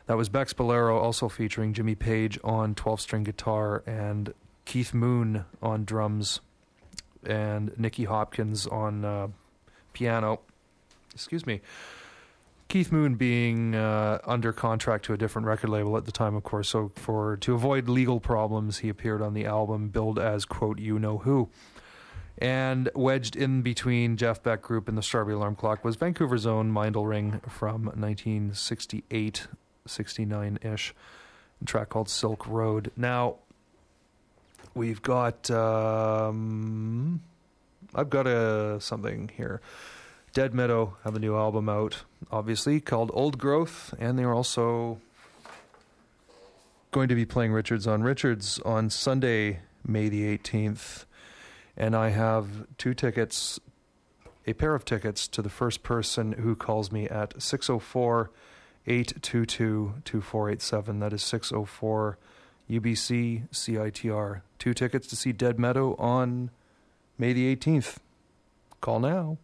That 0.08 0.18
was 0.18 0.30
Beck's 0.30 0.54
Bolero, 0.54 0.98
also 0.98 1.30
featuring 1.30 1.74
Jimmy 1.74 1.96
Page 1.96 2.40
on 2.44 2.74
12 2.74 3.02
string 3.02 3.24
guitar 3.24 3.84
and 3.86 4.34
Keith 4.66 4.94
Moon 4.94 5.46
on 5.62 5.86
drums 5.86 6.42
and 7.24 7.78
Nicky 7.78 8.06
Hopkins 8.06 8.66
on 8.66 9.06
uh, 9.06 9.28
piano. 9.94 10.40
Excuse 11.14 11.46
me. 11.46 11.62
Keith 12.72 12.90
Moon 12.90 13.16
being 13.16 13.76
uh, 13.76 14.20
under 14.24 14.54
contract 14.54 15.04
to 15.04 15.14
a 15.14 15.18
different 15.18 15.46
record 15.46 15.70
label 15.70 15.98
at 15.98 16.06
the 16.06 16.12
time, 16.14 16.36
of 16.38 16.44
course. 16.44 16.70
So, 16.70 16.94
for 16.96 17.36
to 17.42 17.54
avoid 17.54 17.90
legal 17.90 18.22
problems, 18.22 18.78
he 18.78 18.88
appeared 18.88 19.22
on 19.22 19.34
the 19.34 19.46
album 19.46 19.90
billed 19.90 20.18
as 20.18 20.46
"quote 20.46 20.80
You 20.80 20.98
Know 20.98 21.18
Who." 21.18 21.50
And 22.38 22.90
wedged 22.96 23.36
in 23.36 23.62
between 23.62 24.16
Jeff 24.16 24.42
Beck 24.42 24.62
Group 24.62 24.88
and 24.88 24.98
the 24.98 25.04
Strawberry 25.04 25.36
Alarm 25.36 25.58
Clock 25.58 25.84
was 25.84 25.98
Vancouver's 25.98 26.46
own 26.46 26.72
My 26.72 26.90
Indole 26.90 27.10
Ring 27.10 27.42
from 27.46 27.88
1968, 27.88 29.48
69 29.86 30.60
ish, 30.62 30.94
track 31.66 31.90
called 31.90 32.08
Silk 32.08 32.48
Road. 32.48 32.90
Now, 32.96 33.36
we've 34.74 35.02
got 35.02 35.52
um, 35.52 37.22
I've 37.94 38.10
got 38.10 38.28
a 38.28 38.80
something 38.80 39.30
here. 39.36 39.60
Dead 40.34 40.54
Meadow 40.54 40.96
have 41.04 41.14
a 41.14 41.20
new 41.20 41.36
album 41.36 41.68
out, 41.68 42.04
obviously 42.32 42.80
called 42.80 43.12
Old 43.14 43.38
Growth, 43.38 43.94
and 44.00 44.18
they're 44.18 44.34
also 44.34 45.02
going 46.92 47.10
to 47.10 47.16
be 47.16 47.26
playing 47.26 47.52
Richards 47.52 47.86
on 47.86 48.02
Richards 48.02 48.58
on 48.60 48.90
Sunday, 48.90 49.60
May 49.86 50.08
the 50.08 50.38
18th. 50.38 51.04
And 51.76 51.98
I 51.98 52.10
have 52.10 52.66
two 52.78 52.94
tickets, 52.94 53.60
a 54.48 54.54
pair 54.54 54.74
of 54.74 54.86
tickets 54.86 55.28
to 55.28 55.42
the 55.42 55.50
first 55.50 55.84
person 55.84 56.32
who 56.34 56.56
calls 56.56 56.94
me 56.94 57.10
at 57.10 57.42
604 57.42 58.32
822 58.88 59.96
2487. 60.06 61.00
That 61.00 61.12
is 61.12 61.24
604 61.24 62.18
UBC 62.70 63.50
CITR. 63.50 64.42
Two 64.60 64.74
tickets 64.74 65.08
to 65.08 65.18
see 65.18 65.34
Dead 65.34 65.60
Meadow 65.60 65.96
on 65.98 66.52
May 67.18 67.34
the 67.34 67.54
18th. 67.54 67.98
Call 68.80 69.02
now. 69.02 69.38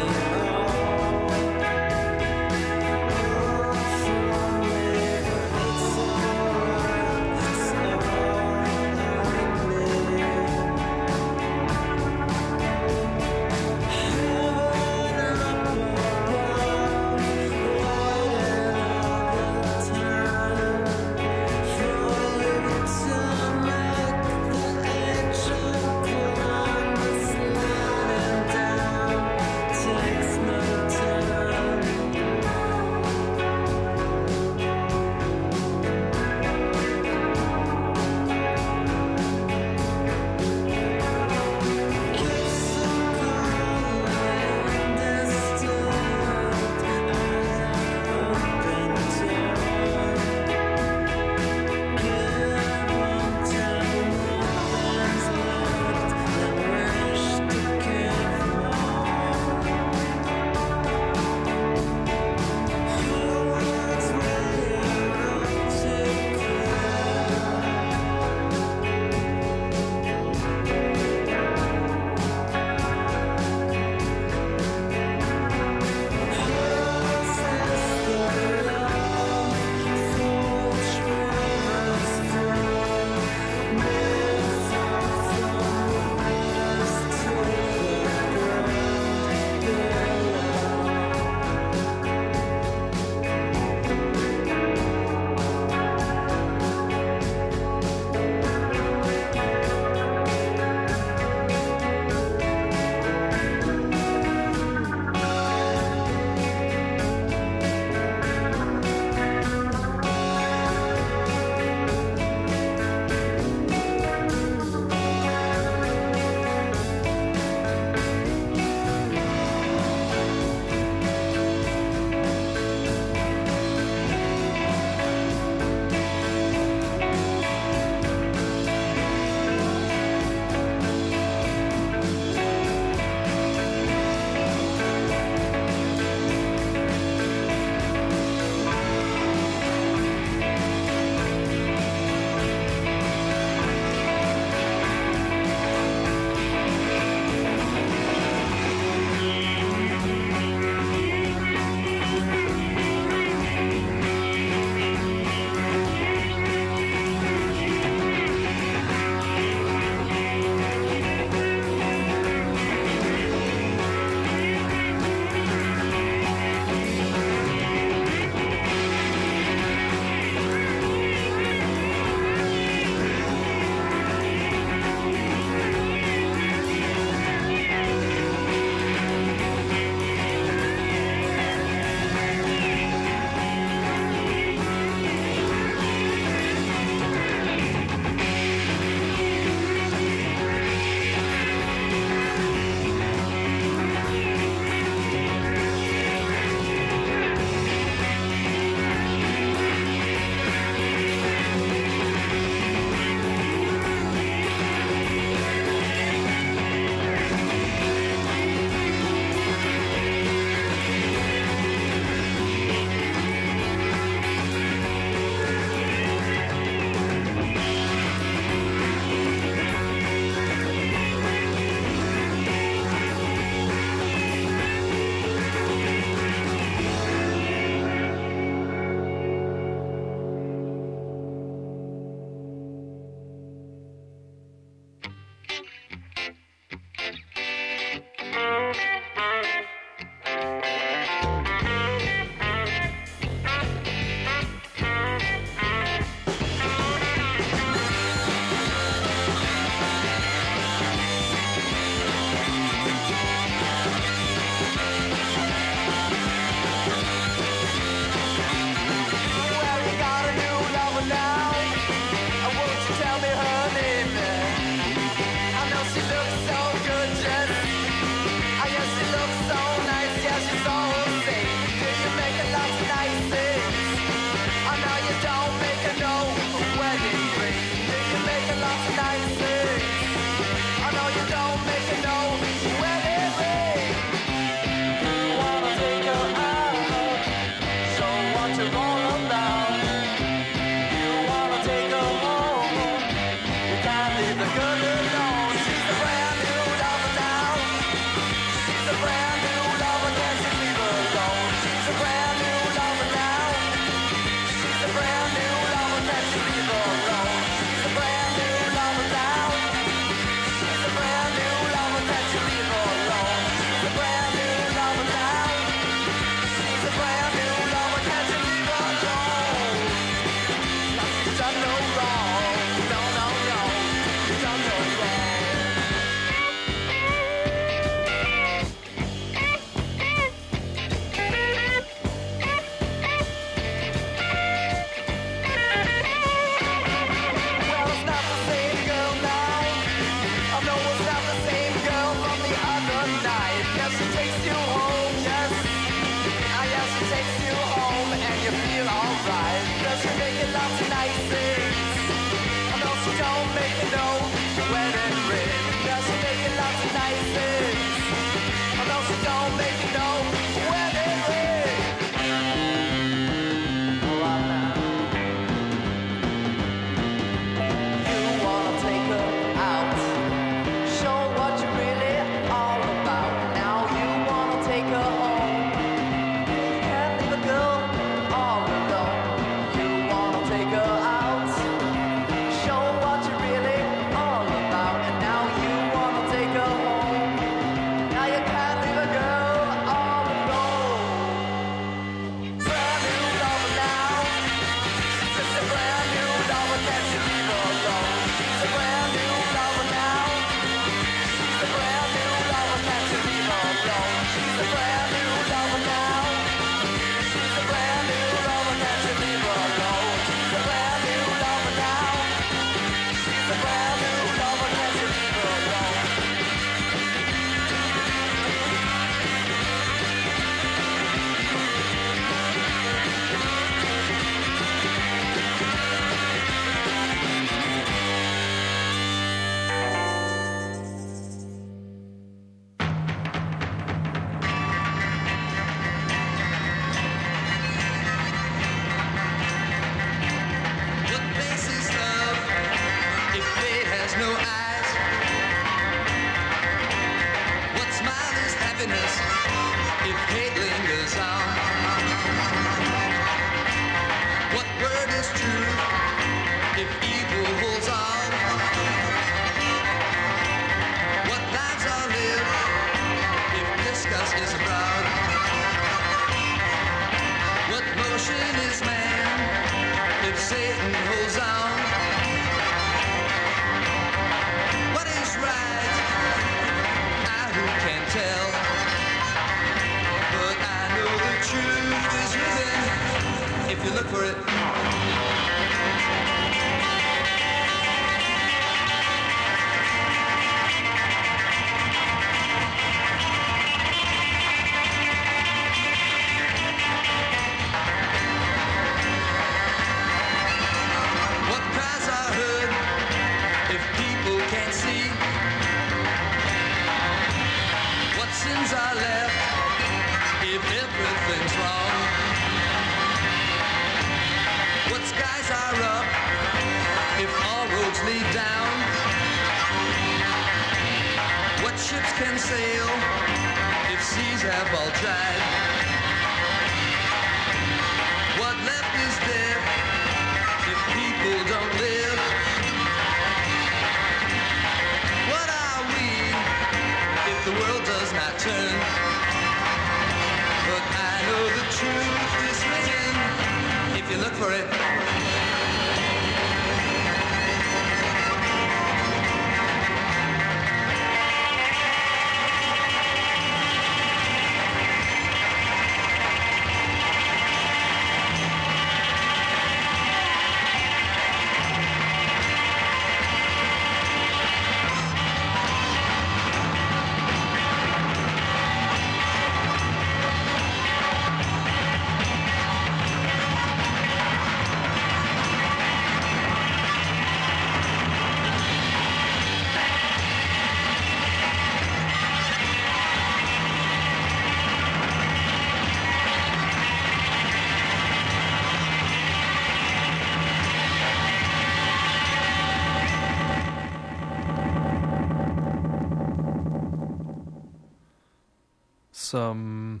Some 599.28 600.00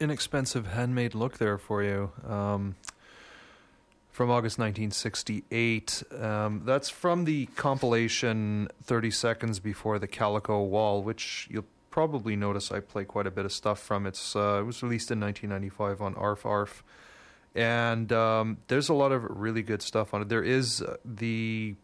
inexpensive 0.00 0.66
handmade 0.66 1.14
look 1.14 1.38
there 1.38 1.58
for 1.58 1.82
you. 1.82 2.10
Um, 2.26 2.76
from 4.16 4.30
August 4.30 4.58
1968. 4.58 6.02
Um, 6.18 6.62
that's 6.64 6.88
from 6.88 7.26
the 7.26 7.46
compilation 7.54 8.68
30 8.82 9.10
Seconds 9.10 9.60
Before 9.60 9.98
the 9.98 10.06
Calico 10.06 10.62
Wall, 10.62 11.02
which 11.02 11.46
you'll 11.50 11.66
probably 11.90 12.34
notice 12.34 12.72
I 12.72 12.80
play 12.80 13.04
quite 13.04 13.26
a 13.26 13.30
bit 13.30 13.44
of 13.44 13.52
stuff 13.52 13.78
from. 13.78 14.06
It's 14.06 14.34
uh, 14.34 14.60
It 14.60 14.64
was 14.64 14.82
released 14.82 15.10
in 15.10 15.20
1995 15.20 16.00
on 16.00 16.14
ARF 16.14 16.46
ARF. 16.46 16.82
And 17.54 18.10
um, 18.10 18.56
there's 18.68 18.88
a 18.88 18.94
lot 18.94 19.12
of 19.12 19.22
really 19.22 19.62
good 19.62 19.82
stuff 19.82 20.14
on 20.14 20.22
it. 20.22 20.30
There 20.30 20.42
is 20.42 20.80
uh, 20.80 20.96
the, 21.04 21.74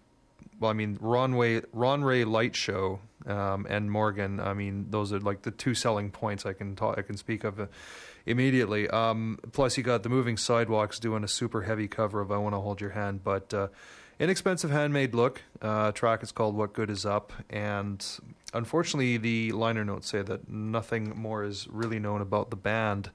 well, 0.59 0.71
I 0.71 0.75
mean, 0.75 0.97
Ron, 1.03 1.37
Way, 1.37 1.61
Ron 1.75 2.03
Ray 2.03 2.25
Light 2.25 2.57
Show 2.57 3.01
um, 3.27 3.67
and 3.69 3.91
Morgan. 3.91 4.41
I 4.41 4.55
mean, 4.55 4.87
those 4.91 5.13
are 5.13 5.21
like 5.21 5.43
the 5.43 5.51
two 5.51 5.75
selling 5.75 6.11
points 6.11 6.47
I 6.47 6.53
can 6.53 6.77
talk, 6.77 6.99
I 6.99 7.03
can 7.03 7.17
speak 7.17 7.45
of. 7.45 7.61
Uh, 7.61 7.67
immediately. 8.27 8.89
Um, 8.89 9.39
plus, 9.53 9.77
you 9.77 9.83
got 9.83 10.03
the 10.03 10.09
Moving 10.09 10.37
Sidewalks 10.37 10.99
doing 10.99 11.25
a 11.25 11.29
super 11.29 11.63
heavy 11.63 11.89
cover 11.89 12.21
of 12.21 12.31
"I 12.31 12.37
Want 12.39 12.55
to 12.55 12.61
Hold 12.61 12.81
Your 12.81 12.91
Hand," 12.91 13.25
but 13.25 13.53
uh, 13.53 13.69
inexpensive 14.19 14.71
handmade 14.71 15.15
look. 15.15 15.43
Uh, 15.61 15.93
track 15.93 16.23
is 16.23 16.33
called 16.33 16.57
"What 16.57 16.73
Good 16.73 16.91
Is 16.91 17.05
Up," 17.05 17.33
and 17.51 18.05
unfortunately, 18.55 19.17
the 19.17 19.53
liner 19.53 19.85
notes 19.85 20.09
say 20.09 20.23
that 20.23 20.49
nothing 20.49 21.13
more 21.17 21.45
is 21.45 21.69
really 21.69 21.99
known 21.99 22.21
about 22.21 22.51
the 22.51 22.57
band. 22.57 23.11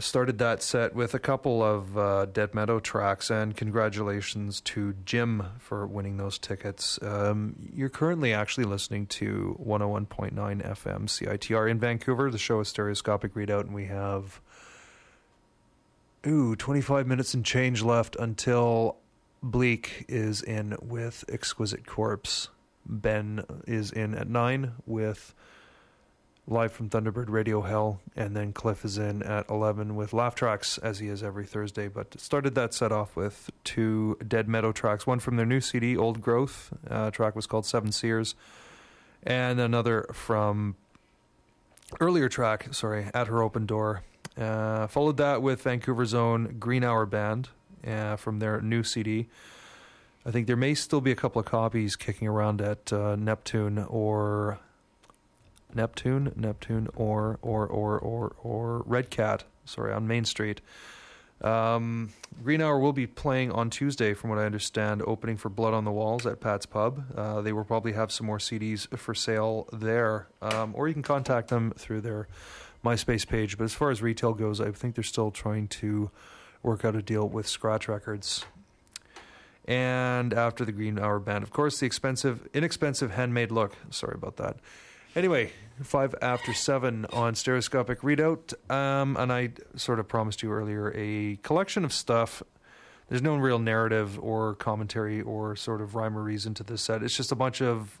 Started 0.00 0.38
that 0.38 0.62
set 0.62 0.94
with 0.94 1.14
a 1.14 1.18
couple 1.18 1.62
of 1.62 1.96
uh, 1.96 2.26
Dead 2.26 2.54
Meadow 2.54 2.80
tracks, 2.80 3.30
and 3.30 3.56
congratulations 3.56 4.60
to 4.62 4.94
Jim 5.04 5.44
for 5.58 5.86
winning 5.86 6.16
those 6.16 6.38
tickets. 6.38 6.98
Um, 7.02 7.54
you're 7.72 7.88
currently 7.88 8.32
actually 8.32 8.64
listening 8.64 9.06
to 9.06 9.56
101.9 9.64 10.32
FM 10.34 11.06
CITR 11.06 11.70
in 11.70 11.78
Vancouver. 11.78 12.30
The 12.30 12.38
show 12.38 12.58
is 12.60 12.68
Stereoscopic 12.68 13.34
Readout, 13.34 13.62
and 13.62 13.74
we 13.74 13.86
have 13.86 14.40
ooh 16.26 16.56
25 16.56 17.06
minutes 17.06 17.34
and 17.34 17.44
change 17.44 17.82
left 17.82 18.16
until 18.16 18.96
Bleak 19.42 20.04
is 20.08 20.42
in 20.42 20.76
with 20.82 21.24
Exquisite 21.28 21.86
Corpse. 21.86 22.48
Ben 22.84 23.44
is 23.66 23.92
in 23.92 24.14
at 24.14 24.28
nine 24.28 24.72
with 24.86 25.34
live 26.48 26.72
from 26.72 26.88
Thunderbird 26.88 27.28
Radio 27.28 27.60
Hell, 27.60 28.00
and 28.16 28.34
then 28.34 28.52
Cliff 28.52 28.84
is 28.84 28.96
in 28.96 29.22
at 29.22 29.48
11 29.50 29.94
with 29.96 30.14
Laugh 30.14 30.34
Tracks, 30.34 30.78
as 30.78 30.98
he 30.98 31.08
is 31.08 31.22
every 31.22 31.44
Thursday. 31.44 31.88
But 31.88 32.18
started 32.18 32.54
that 32.54 32.72
set 32.72 32.90
off 32.90 33.14
with 33.16 33.50
two 33.64 34.16
Dead 34.26 34.48
Meadow 34.48 34.72
tracks, 34.72 35.06
one 35.06 35.20
from 35.20 35.36
their 35.36 35.46
new 35.46 35.60
CD, 35.60 35.96
Old 35.96 36.22
Growth. 36.22 36.72
Uh, 36.88 37.10
track 37.10 37.36
was 37.36 37.46
called 37.46 37.66
Seven 37.66 37.92
Seers, 37.92 38.34
and 39.22 39.60
another 39.60 40.06
from 40.12 40.76
earlier 42.00 42.28
track, 42.28 42.72
sorry, 42.72 43.10
At 43.12 43.26
Her 43.26 43.42
Open 43.42 43.66
Door. 43.66 44.02
Uh, 44.36 44.86
followed 44.86 45.18
that 45.18 45.42
with 45.42 45.62
Vancouver's 45.62 46.14
own 46.14 46.56
Green 46.58 46.82
Hour 46.84 47.04
Band 47.04 47.50
uh, 47.86 48.16
from 48.16 48.38
their 48.38 48.60
new 48.62 48.82
CD. 48.82 49.26
I 50.24 50.30
think 50.30 50.46
there 50.46 50.56
may 50.56 50.74
still 50.74 51.00
be 51.00 51.10
a 51.10 51.16
couple 51.16 51.40
of 51.40 51.46
copies 51.46 51.94
kicking 51.96 52.28
around 52.28 52.60
at 52.60 52.92
uh, 52.92 53.16
Neptoon 53.16 53.86
or 53.90 54.60
Neptoon, 55.74 56.34
Neptoon, 56.34 56.88
or 56.96 57.38
or 57.42 57.66
or 57.66 57.98
or 57.98 58.36
or 58.42 58.82
Red 58.86 59.10
Cat. 59.10 59.44
Sorry, 59.64 59.92
on 59.92 60.06
Main 60.06 60.24
Street. 60.24 60.60
Um, 61.40 62.10
Green 62.42 62.60
Hour 62.60 62.78
will 62.78 62.92
be 62.92 63.06
playing 63.06 63.52
on 63.52 63.70
Tuesday, 63.70 64.14
from 64.14 64.30
what 64.30 64.38
I 64.38 64.44
understand, 64.44 65.02
opening 65.06 65.36
for 65.36 65.48
Blood 65.48 65.72
on 65.72 65.84
the 65.84 65.92
Walls 65.92 66.26
at 66.26 66.40
Pat's 66.40 66.66
Pub. 66.66 67.04
Uh, 67.16 67.40
they 67.42 67.52
will 67.52 67.64
probably 67.64 67.92
have 67.92 68.10
some 68.10 68.26
more 68.26 68.38
CDs 68.38 68.88
for 68.98 69.14
sale 69.14 69.68
there, 69.72 70.26
um, 70.42 70.72
or 70.76 70.88
you 70.88 70.94
can 70.94 71.02
contact 71.02 71.48
them 71.48 71.72
through 71.76 72.00
their 72.00 72.26
MySpace 72.84 73.26
page. 73.26 73.56
But 73.56 73.64
as 73.64 73.74
far 73.74 73.90
as 73.90 74.02
retail 74.02 74.34
goes, 74.34 74.60
I 74.60 74.72
think 74.72 74.96
they're 74.96 75.04
still 75.04 75.30
trying 75.30 75.68
to 75.68 76.10
work 76.62 76.84
out 76.84 76.96
a 76.96 77.02
deal 77.02 77.28
with 77.28 77.46
Scratch 77.46 77.88
Records. 77.88 78.44
And 79.64 80.32
after 80.32 80.64
the 80.64 80.72
Green 80.72 80.98
Hour 80.98 81.18
Band, 81.18 81.44
of 81.44 81.50
course, 81.50 81.78
the 81.78 81.86
expensive, 81.86 82.48
inexpensive 82.54 83.12
handmade 83.12 83.52
look. 83.52 83.76
Sorry 83.90 84.14
about 84.14 84.38
that. 84.38 84.56
Anyway, 85.16 85.50
five 85.82 86.14
after 86.20 86.52
seven 86.52 87.06
on 87.06 87.34
Stereoscopic 87.34 88.00
Readout. 88.02 88.54
Um, 88.70 89.16
and 89.16 89.32
I 89.32 89.50
sort 89.74 89.98
of 89.98 90.08
promised 90.08 90.42
you 90.42 90.52
earlier 90.52 90.92
a 90.94 91.36
collection 91.42 91.84
of 91.84 91.92
stuff. 91.92 92.42
There's 93.08 93.22
no 93.22 93.36
real 93.36 93.58
narrative 93.58 94.18
or 94.22 94.54
commentary 94.54 95.22
or 95.22 95.56
sort 95.56 95.80
of 95.80 95.94
rhyme 95.94 96.16
or 96.16 96.22
reason 96.22 96.52
to 96.54 96.62
this 96.62 96.82
set. 96.82 97.02
It's 97.02 97.16
just 97.16 97.32
a 97.32 97.34
bunch 97.34 97.62
of, 97.62 98.00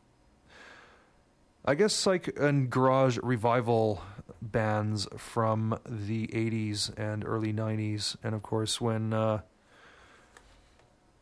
I 1.64 1.74
guess, 1.74 2.06
like 2.06 2.38
and 2.38 2.68
garage 2.68 3.18
revival 3.22 4.02
bands 4.42 5.08
from 5.16 5.78
the 5.86 6.26
80s 6.28 6.96
and 6.98 7.24
early 7.26 7.54
90s. 7.54 8.16
And 8.22 8.34
of 8.34 8.42
course, 8.42 8.82
when 8.82 9.14
uh, 9.14 9.40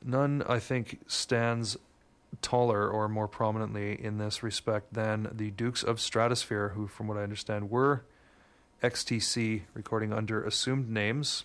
none, 0.05 0.43
I 0.49 0.59
think, 0.59 0.99
stands 1.07 1.77
taller 2.43 2.89
or 2.89 3.09
more 3.09 3.29
prominently 3.29 4.03
in 4.03 4.19
this 4.19 4.43
respect 4.43 4.93
than 4.95 5.31
the 5.33 5.51
Dukes 5.51 5.83
of 5.83 5.99
Stratosphear, 5.99 6.75
who, 6.75 6.87
from 6.87 7.09
what 7.09 7.17
I 7.17 7.23
understand, 7.23 7.71
were 7.71 8.05
XTC 8.83 9.63
recording 9.75 10.13
under 10.13 10.43
assumed 10.45 10.89
names. 10.89 11.45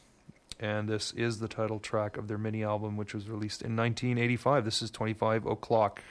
And 0.59 0.87
this 0.87 1.11
is 1.13 1.39
the 1.39 1.47
title 1.47 1.79
track 1.79 2.17
of 2.17 2.27
their 2.27 2.37
mini 2.37 2.63
album, 2.63 2.95
which 2.97 3.13
was 3.13 3.27
released 3.27 3.61
in 3.61 3.75
1985. 3.75 4.63
This 4.63 4.81
is 4.81 4.91
25 4.91 5.47
O'Clock. 5.47 6.03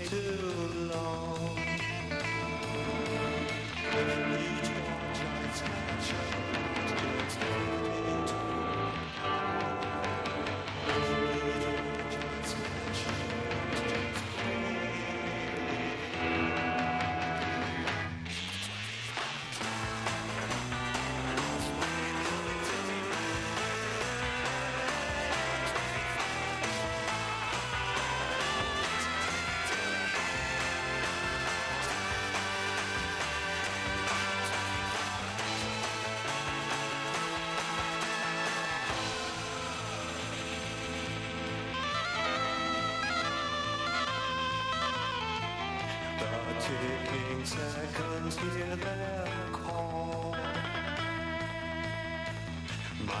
Me 0.00 0.57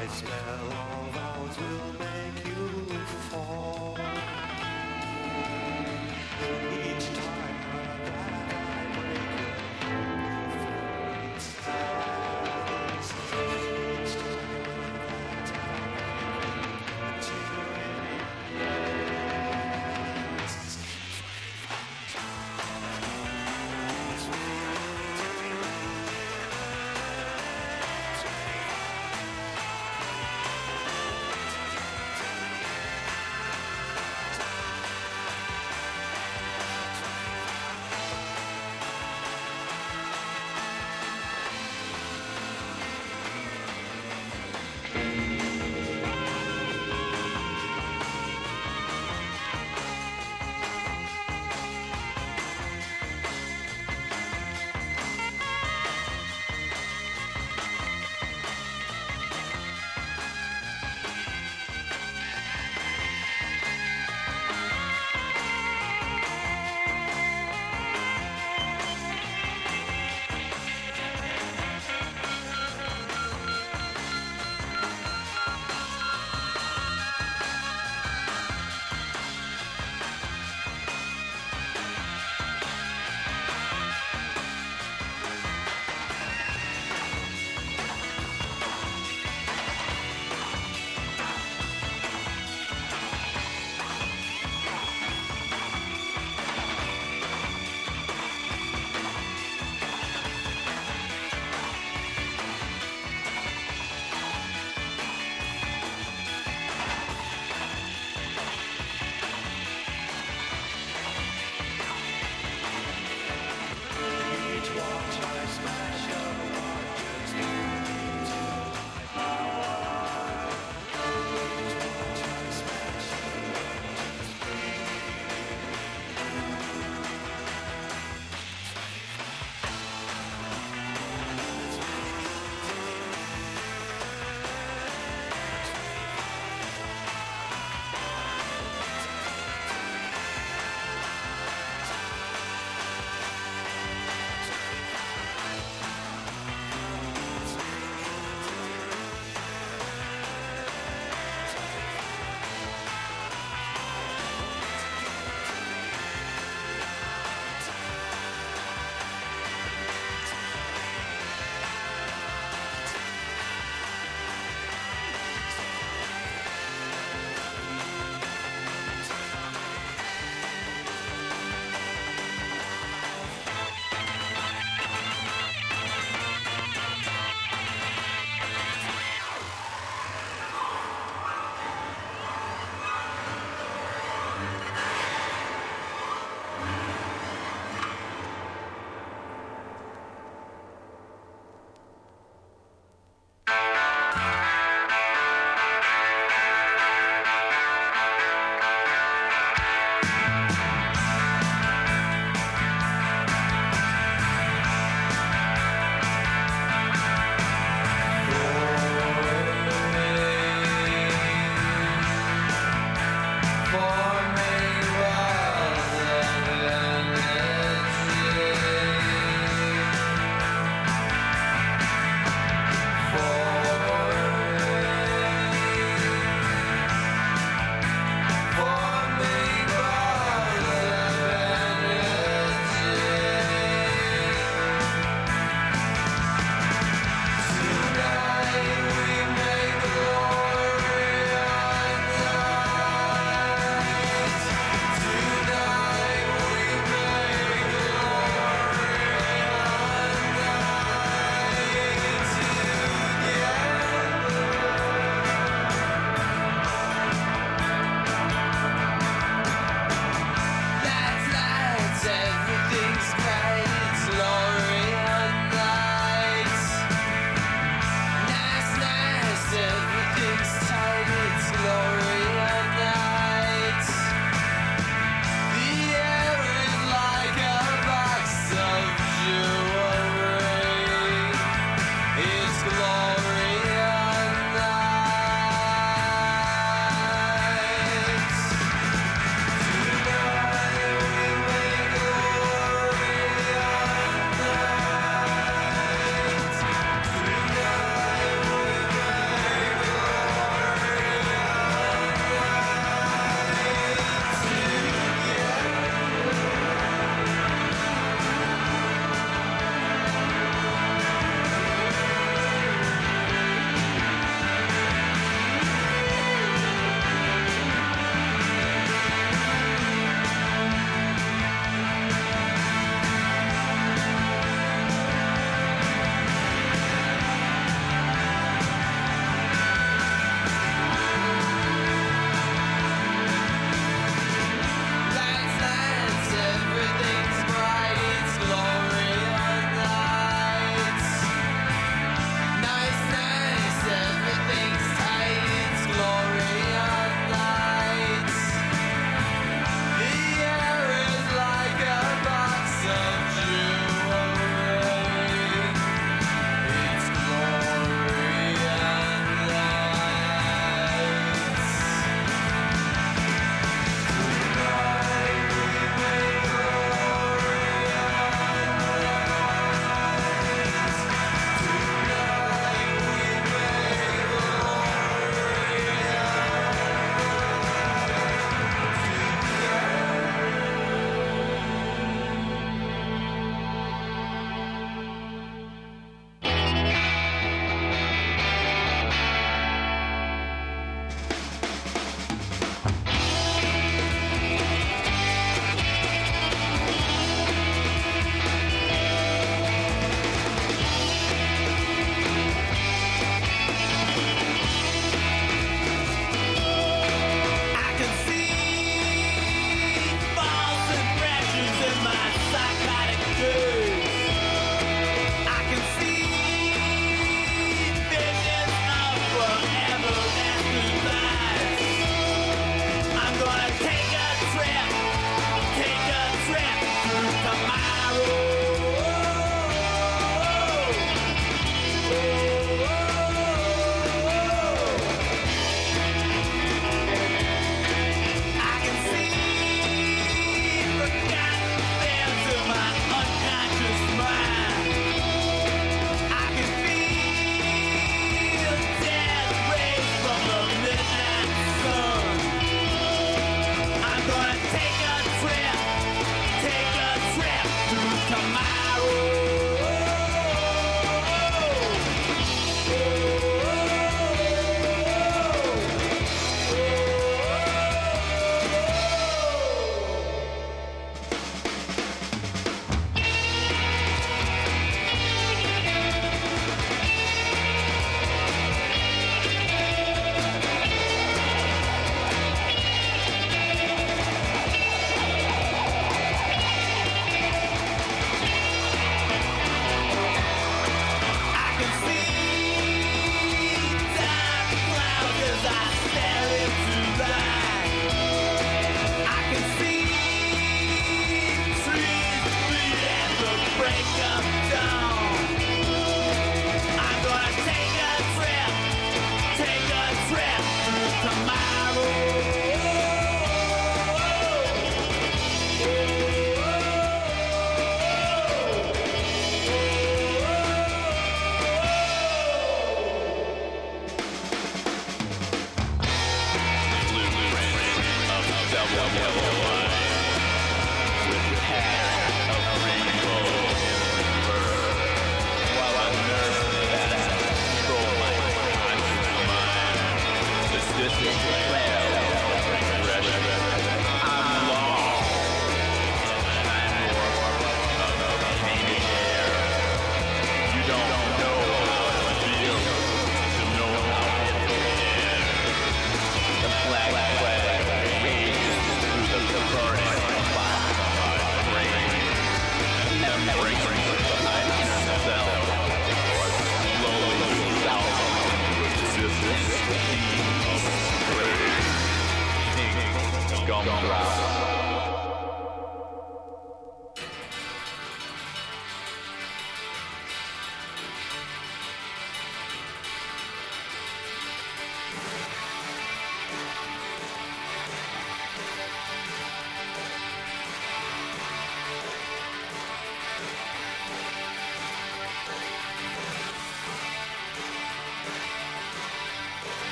My 0.00 0.06
spell 0.06 0.32
of 0.32 1.16
ours 1.18 1.58
will 1.58 1.92
make 1.98 2.19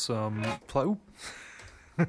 some. 0.00 0.44
Pl- 0.66 0.98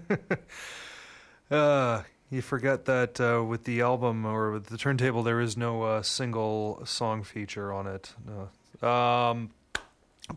uh, 1.51 2.03
you 2.30 2.41
forget 2.41 2.85
that 2.85 3.19
uh, 3.19 3.43
with 3.43 3.65
the 3.65 3.81
album 3.81 4.26
or 4.26 4.51
with 4.51 4.68
the 4.68 4.77
turntable, 4.77 5.23
there 5.23 5.41
is 5.41 5.57
no 5.57 5.84
uh, 5.84 6.01
single 6.01 6.81
song 6.85 7.23
feature 7.23 7.73
on 7.73 7.88
it. 7.88 8.13
No. 8.26 8.88
Um, 8.88 9.51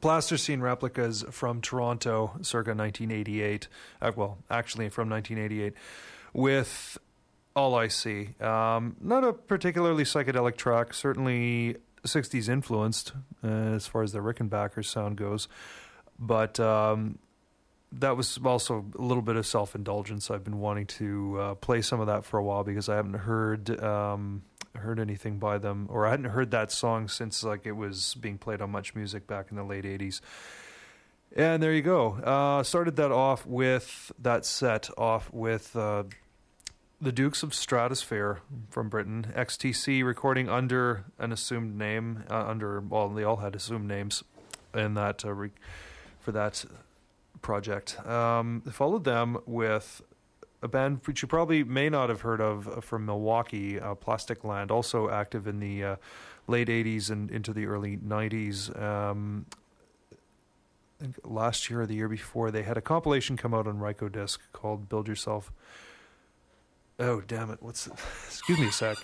Plasticine 0.01 0.61
replicas 0.61 1.25
from 1.31 1.61
Toronto, 1.61 2.33
circa 2.43 2.75
1988. 2.75 3.69
Uh, 4.03 4.13
well, 4.17 4.39
actually, 4.51 4.89
from 4.89 5.09
1988, 5.09 5.75
with 6.33 6.99
All 7.55 7.77
I 7.77 7.89
See. 7.89 8.31
Um, 8.41 8.97
not 9.01 9.23
a 9.23 9.33
particularly 9.33 10.05
psychedelic 10.05 10.57
track, 10.57 10.95
certainly 10.95 11.77
60s 12.05 12.49
influenced 12.49 13.13
uh, 13.43 13.47
as 13.47 13.87
far 13.87 14.03
as 14.03 14.13
the 14.13 14.19
Rickenbacker 14.19 14.85
sound 14.85 15.17
goes, 15.17 15.49
but 16.19 16.59
um, 16.61 17.19
that 18.01 18.17
was 18.17 18.39
also 18.45 18.85
a 18.99 19.03
little 19.03 19.23
bit 19.23 19.37
of 19.37 19.47
self 19.47 19.75
indulgence. 19.75 20.31
I've 20.31 20.45
been 20.45 20.61
wanting 20.61 20.87
to 20.87 21.41
uh, 21.41 21.55
play 21.55 21.83
some 21.83 22.01
of 22.01 22.07
that 22.07 22.25
for 22.25 22.39
a 22.39 22.43
while 22.45 22.65
because 22.65 22.89
I 22.89 22.97
haven't 22.97 23.15
heard 23.15 23.83
um, 23.83 24.43
heard 24.75 24.99
anything 24.99 25.39
by 25.39 25.59
them, 25.59 25.87
or 25.91 26.07
I 26.07 26.11
hadn't 26.11 26.31
heard 26.31 26.51
that 26.51 26.73
song 26.73 27.09
since 27.09 27.45
like 27.45 27.67
it 27.67 27.73
was 27.73 28.15
being 28.15 28.39
played 28.39 28.61
on 28.61 28.73
MuchMusic 28.73 29.27
back 29.27 29.47
in 29.51 29.57
the 29.57 29.65
late 29.65 29.85
'80s. 29.85 30.21
And 31.37 31.63
there 31.63 31.73
you 31.73 31.83
go. 31.83 32.13
Uh, 32.13 32.63
started 32.63 32.97
that 32.97 33.11
off 33.11 33.45
with 33.45 34.13
that 34.21 34.47
set 34.47 34.89
off 34.97 35.33
with 35.33 35.75
uh, 35.75 36.05
the 37.01 37.13
Dukes 37.13 37.43
of 37.43 37.51
Stratosphear 37.51 38.39
from 38.71 38.89
Britain, 38.89 39.33
XTC 39.37 40.05
recording 40.05 40.49
under 40.49 41.05
an 41.19 41.33
assumed 41.33 41.77
name. 41.77 42.25
Uh, 42.31 42.45
under 42.47 42.81
well, 42.81 43.09
they 43.09 43.25
all 43.25 43.37
had 43.37 43.55
assumed 43.55 43.89
names 43.89 44.23
in 44.73 44.95
that 44.95 45.25
uh, 45.25 45.33
re- 45.33 45.51
for 46.21 46.33
that 46.33 46.65
project. 47.45 48.05
Um, 48.05 48.63
followed 48.63 49.05
them 49.05 49.39
with 49.47 50.03
a 50.63 50.67
band 50.67 51.01
which 51.05 51.23
you 51.23 51.29
probably 51.29 51.63
may 51.63 51.89
not 51.89 52.09
have 52.09 52.23
heard 52.23 52.41
of 52.41 52.67
uh, 52.67 52.81
from 52.81 53.07
Milwaukee, 53.07 53.79
uh, 53.79 53.95
Plasticland, 53.95 54.73
also 54.73 55.11
active 55.11 55.47
in 55.47 55.61
the 55.61 55.85
uh, 55.85 55.97
late 56.49 56.69
80s 56.69 57.11
and 57.11 57.31
into 57.31 57.53
the 57.53 57.67
early 57.67 57.99
90s. 57.99 58.83
Um, 58.83 59.47
I 60.11 61.05
think 61.05 61.19
last 61.23 61.69
year 61.69 61.83
or 61.83 61.87
the 61.87 61.95
year 61.95 62.09
before, 62.09 62.51
they 62.51 62.63
had 62.63 62.79
a 62.79 62.81
compilation 62.81 63.37
come 63.37 63.53
out 63.53 63.67
on 63.67 63.79
Rykodisc 63.79 64.39
called 64.53 64.89
Build 64.89 65.07
Yourself. 65.07 65.53
Oh, 66.99 67.21
damn 67.21 67.51
it. 67.51 67.59
What's. 67.61 67.87
Excuse 68.27 68.59
me 68.59 68.69
a 68.69 68.73
sec. 68.73 68.97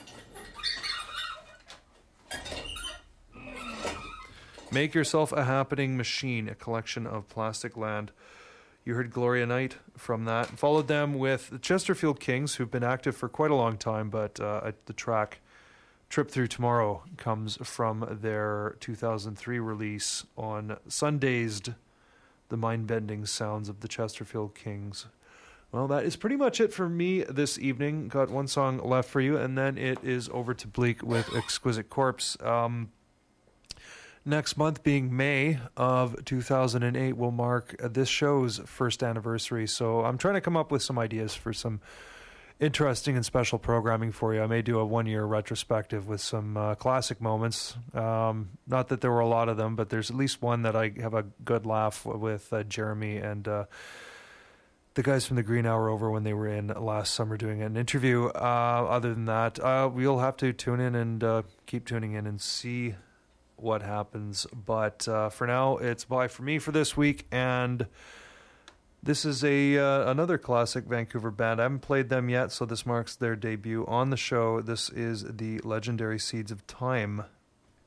Make 4.72 4.94
Yourself 4.94 5.32
a 5.32 5.44
Happening 5.44 5.96
Machine, 5.96 6.48
a 6.48 6.54
collection 6.54 7.06
of 7.06 7.28
Plasticland. 7.28 8.10
You 8.84 8.94
heard 8.94 9.10
Gloria 9.10 9.46
Knight 9.46 9.76
from 9.96 10.24
that. 10.24 10.58
Followed 10.58 10.88
them 10.88 11.14
with 11.14 11.50
the 11.50 11.58
Chesterfield 11.58 12.18
Kings, 12.18 12.54
who've 12.54 12.70
been 12.70 12.84
active 12.84 13.14
for 13.14 13.28
quite 13.28 13.50
a 13.50 13.54
long 13.54 13.76
time, 13.76 14.08
but 14.08 14.40
uh, 14.40 14.72
the 14.86 14.92
track 14.92 15.40
Trip 16.08 16.30
Through 16.30 16.48
Tomorrow 16.48 17.02
comes 17.18 17.56
from 17.62 18.18
their 18.20 18.76
2003 18.80 19.60
release 19.60 20.24
on 20.36 20.78
Sundazed, 20.88 21.74
The 22.48 22.56
Mind 22.56 22.86
Bending 22.86 23.26
Sounds 23.26 23.68
of 23.68 23.80
the 23.80 23.86
Chesterfield 23.86 24.54
Kings. 24.54 25.06
Well, 25.70 25.86
that 25.86 26.04
is 26.04 26.16
pretty 26.16 26.34
much 26.34 26.60
it 26.60 26.72
for 26.72 26.88
me 26.88 27.22
this 27.22 27.58
evening. 27.58 28.08
Got 28.08 28.28
one 28.28 28.48
song 28.48 28.78
left 28.78 29.08
for 29.08 29.20
you, 29.20 29.36
and 29.36 29.56
then 29.56 29.78
it 29.78 30.02
is 30.02 30.28
over 30.32 30.52
to 30.52 30.66
Bleak 30.66 31.02
with 31.02 31.32
Exquisite 31.36 31.90
Corpse. 31.90 32.36
Um, 32.42 32.90
next 34.30 34.56
month 34.56 34.82
being 34.82 35.14
May 35.14 35.58
of 35.76 36.24
2008 36.24 37.16
will 37.16 37.30
mark 37.30 37.76
uh, 37.82 37.88
this 37.88 38.08
show's 38.08 38.58
first 38.64 39.02
anniversary. 39.02 39.66
So 39.66 40.04
I'm 40.04 40.16
trying 40.16 40.34
to 40.34 40.40
come 40.40 40.56
up 40.56 40.70
with 40.70 40.82
some 40.82 40.98
ideas 40.98 41.34
for 41.34 41.52
some 41.52 41.80
interesting 42.60 43.16
and 43.16 43.26
special 43.26 43.58
programming 43.58 44.12
for 44.12 44.32
you. 44.32 44.42
I 44.42 44.46
may 44.46 44.62
do 44.62 44.78
a 44.78 44.84
one 44.84 45.06
year 45.06 45.24
retrospective 45.24 46.06
with 46.06 46.20
some 46.20 46.56
uh, 46.56 46.74
classic 46.76 47.20
moments. 47.20 47.76
Um, 47.92 48.50
not 48.66 48.88
that 48.88 49.00
there 49.00 49.10
were 49.10 49.20
a 49.20 49.28
lot 49.28 49.48
of 49.48 49.56
them, 49.56 49.76
but 49.76 49.90
there's 49.90 50.10
at 50.10 50.16
least 50.16 50.40
one 50.40 50.62
that 50.62 50.76
I 50.76 50.92
have 51.00 51.14
a 51.14 51.24
good 51.44 51.66
laugh 51.66 52.06
with 52.06 52.52
uh, 52.52 52.62
Jeremy 52.62 53.18
and. 53.18 53.46
Uh, 53.46 53.64
the 54.94 55.04
guys 55.04 55.24
from 55.24 55.36
the 55.36 55.44
Green 55.44 55.66
Hour 55.66 55.88
over 55.88 56.10
when 56.10 56.24
they 56.24 56.34
were 56.34 56.48
in 56.48 56.66
last 56.66 57.14
summer 57.14 57.36
doing 57.36 57.62
an 57.62 57.76
interview. 57.76 58.26
Uh, 58.26 58.86
other 58.90 59.14
than 59.14 59.26
that, 59.26 59.60
uh, 59.60 59.88
we'll 59.90 60.18
have 60.18 60.36
to 60.38 60.52
tune 60.52 60.80
in 60.80 60.96
and 60.96 61.22
uh, 61.22 61.42
keep 61.66 61.86
tuning 61.86 62.14
in 62.14 62.26
and 62.26 62.40
see 62.40 62.96
what 63.62 63.82
happens. 63.82 64.46
But 64.52 65.06
uh, 65.08 65.28
for 65.28 65.46
now, 65.46 65.76
it's 65.76 66.04
bye 66.04 66.28
for 66.28 66.42
me 66.42 66.58
for 66.58 66.72
this 66.72 66.96
week. 66.96 67.26
And 67.30 67.86
this 69.02 69.24
is 69.24 69.42
a 69.44 69.78
uh, 69.78 70.10
another 70.10 70.38
classic 70.38 70.84
Vancouver 70.84 71.30
band. 71.30 71.60
I 71.60 71.64
haven't 71.64 71.80
played 71.80 72.08
them 72.08 72.28
yet, 72.28 72.52
so 72.52 72.64
this 72.64 72.84
marks 72.84 73.16
their 73.16 73.36
debut 73.36 73.86
on 73.86 74.10
the 74.10 74.16
show. 74.16 74.60
This 74.60 74.90
is 74.90 75.24
the 75.24 75.58
legendary 75.60 76.18
Seeds 76.18 76.50
of 76.50 76.66
Time. 76.66 77.24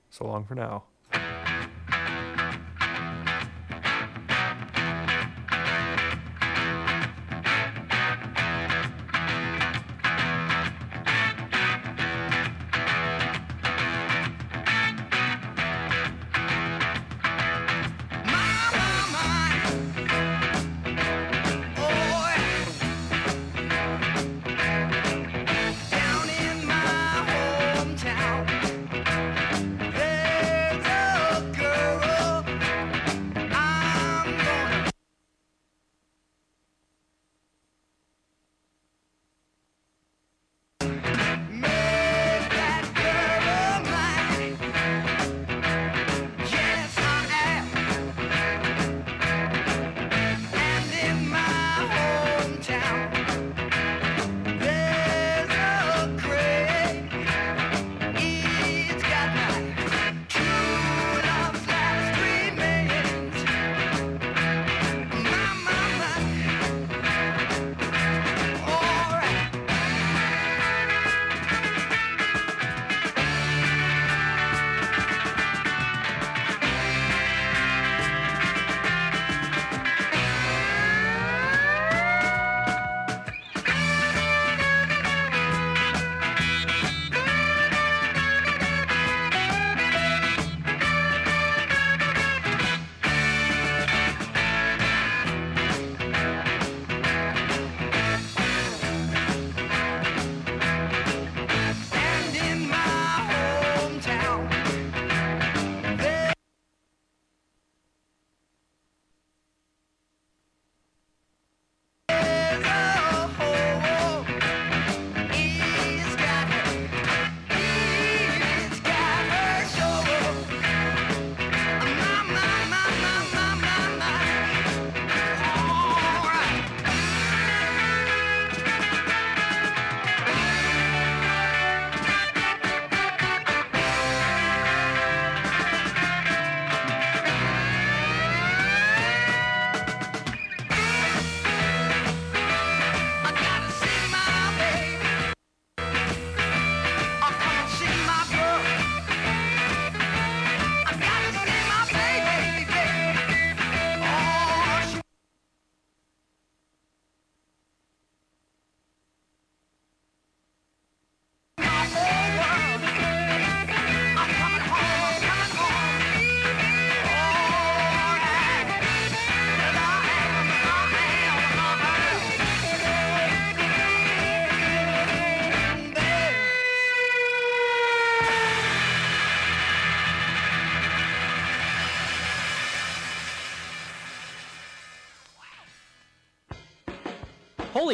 So 0.10 0.26
long 0.26 0.46
for 0.46 0.56
now. 0.56 0.84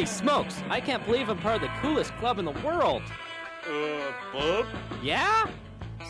Holy 0.00 0.08
smokes, 0.08 0.62
I 0.70 0.80
can't 0.80 1.04
believe 1.04 1.28
I'm 1.28 1.36
part 1.36 1.56
of 1.56 1.60
the 1.60 1.68
coolest 1.82 2.16
club 2.16 2.38
in 2.38 2.46
the 2.46 2.58
world. 2.64 3.02
Uh, 3.68 4.12
Bob? 4.32 4.66
Yeah? 5.02 5.46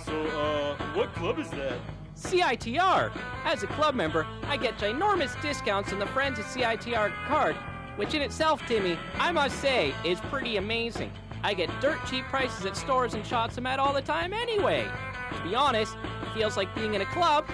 So, 0.04 0.26
uh, 0.26 0.76
what 0.94 1.12
club 1.14 1.40
is 1.40 1.50
that? 1.50 1.76
CITR. 2.14 3.10
As 3.44 3.64
a 3.64 3.66
club 3.66 3.96
member, 3.96 4.28
I 4.44 4.58
get 4.58 4.78
ginormous 4.78 5.42
discounts 5.42 5.92
on 5.92 5.98
the 5.98 6.06
Friends 6.06 6.38
of 6.38 6.44
CITR 6.44 7.12
card, 7.26 7.56
which 7.96 8.14
in 8.14 8.22
itself, 8.22 8.64
Timmy, 8.68 8.96
I 9.18 9.32
must 9.32 9.60
say, 9.60 9.92
is 10.04 10.20
pretty 10.20 10.56
amazing. 10.56 11.10
I 11.42 11.52
get 11.52 11.68
dirt 11.80 11.98
cheap 12.06 12.26
prices 12.26 12.64
at 12.66 12.76
stores 12.76 13.14
and 13.14 13.26
shops 13.26 13.58
I'm 13.58 13.66
at 13.66 13.80
all 13.80 13.92
the 13.92 14.02
time 14.02 14.32
anyway. 14.32 14.88
To 15.36 15.42
be 15.42 15.56
honest, 15.56 15.96
it 16.22 16.32
feels 16.32 16.56
like 16.56 16.72
being 16.76 16.94
in 16.94 17.00
a 17.00 17.06
club 17.06 17.44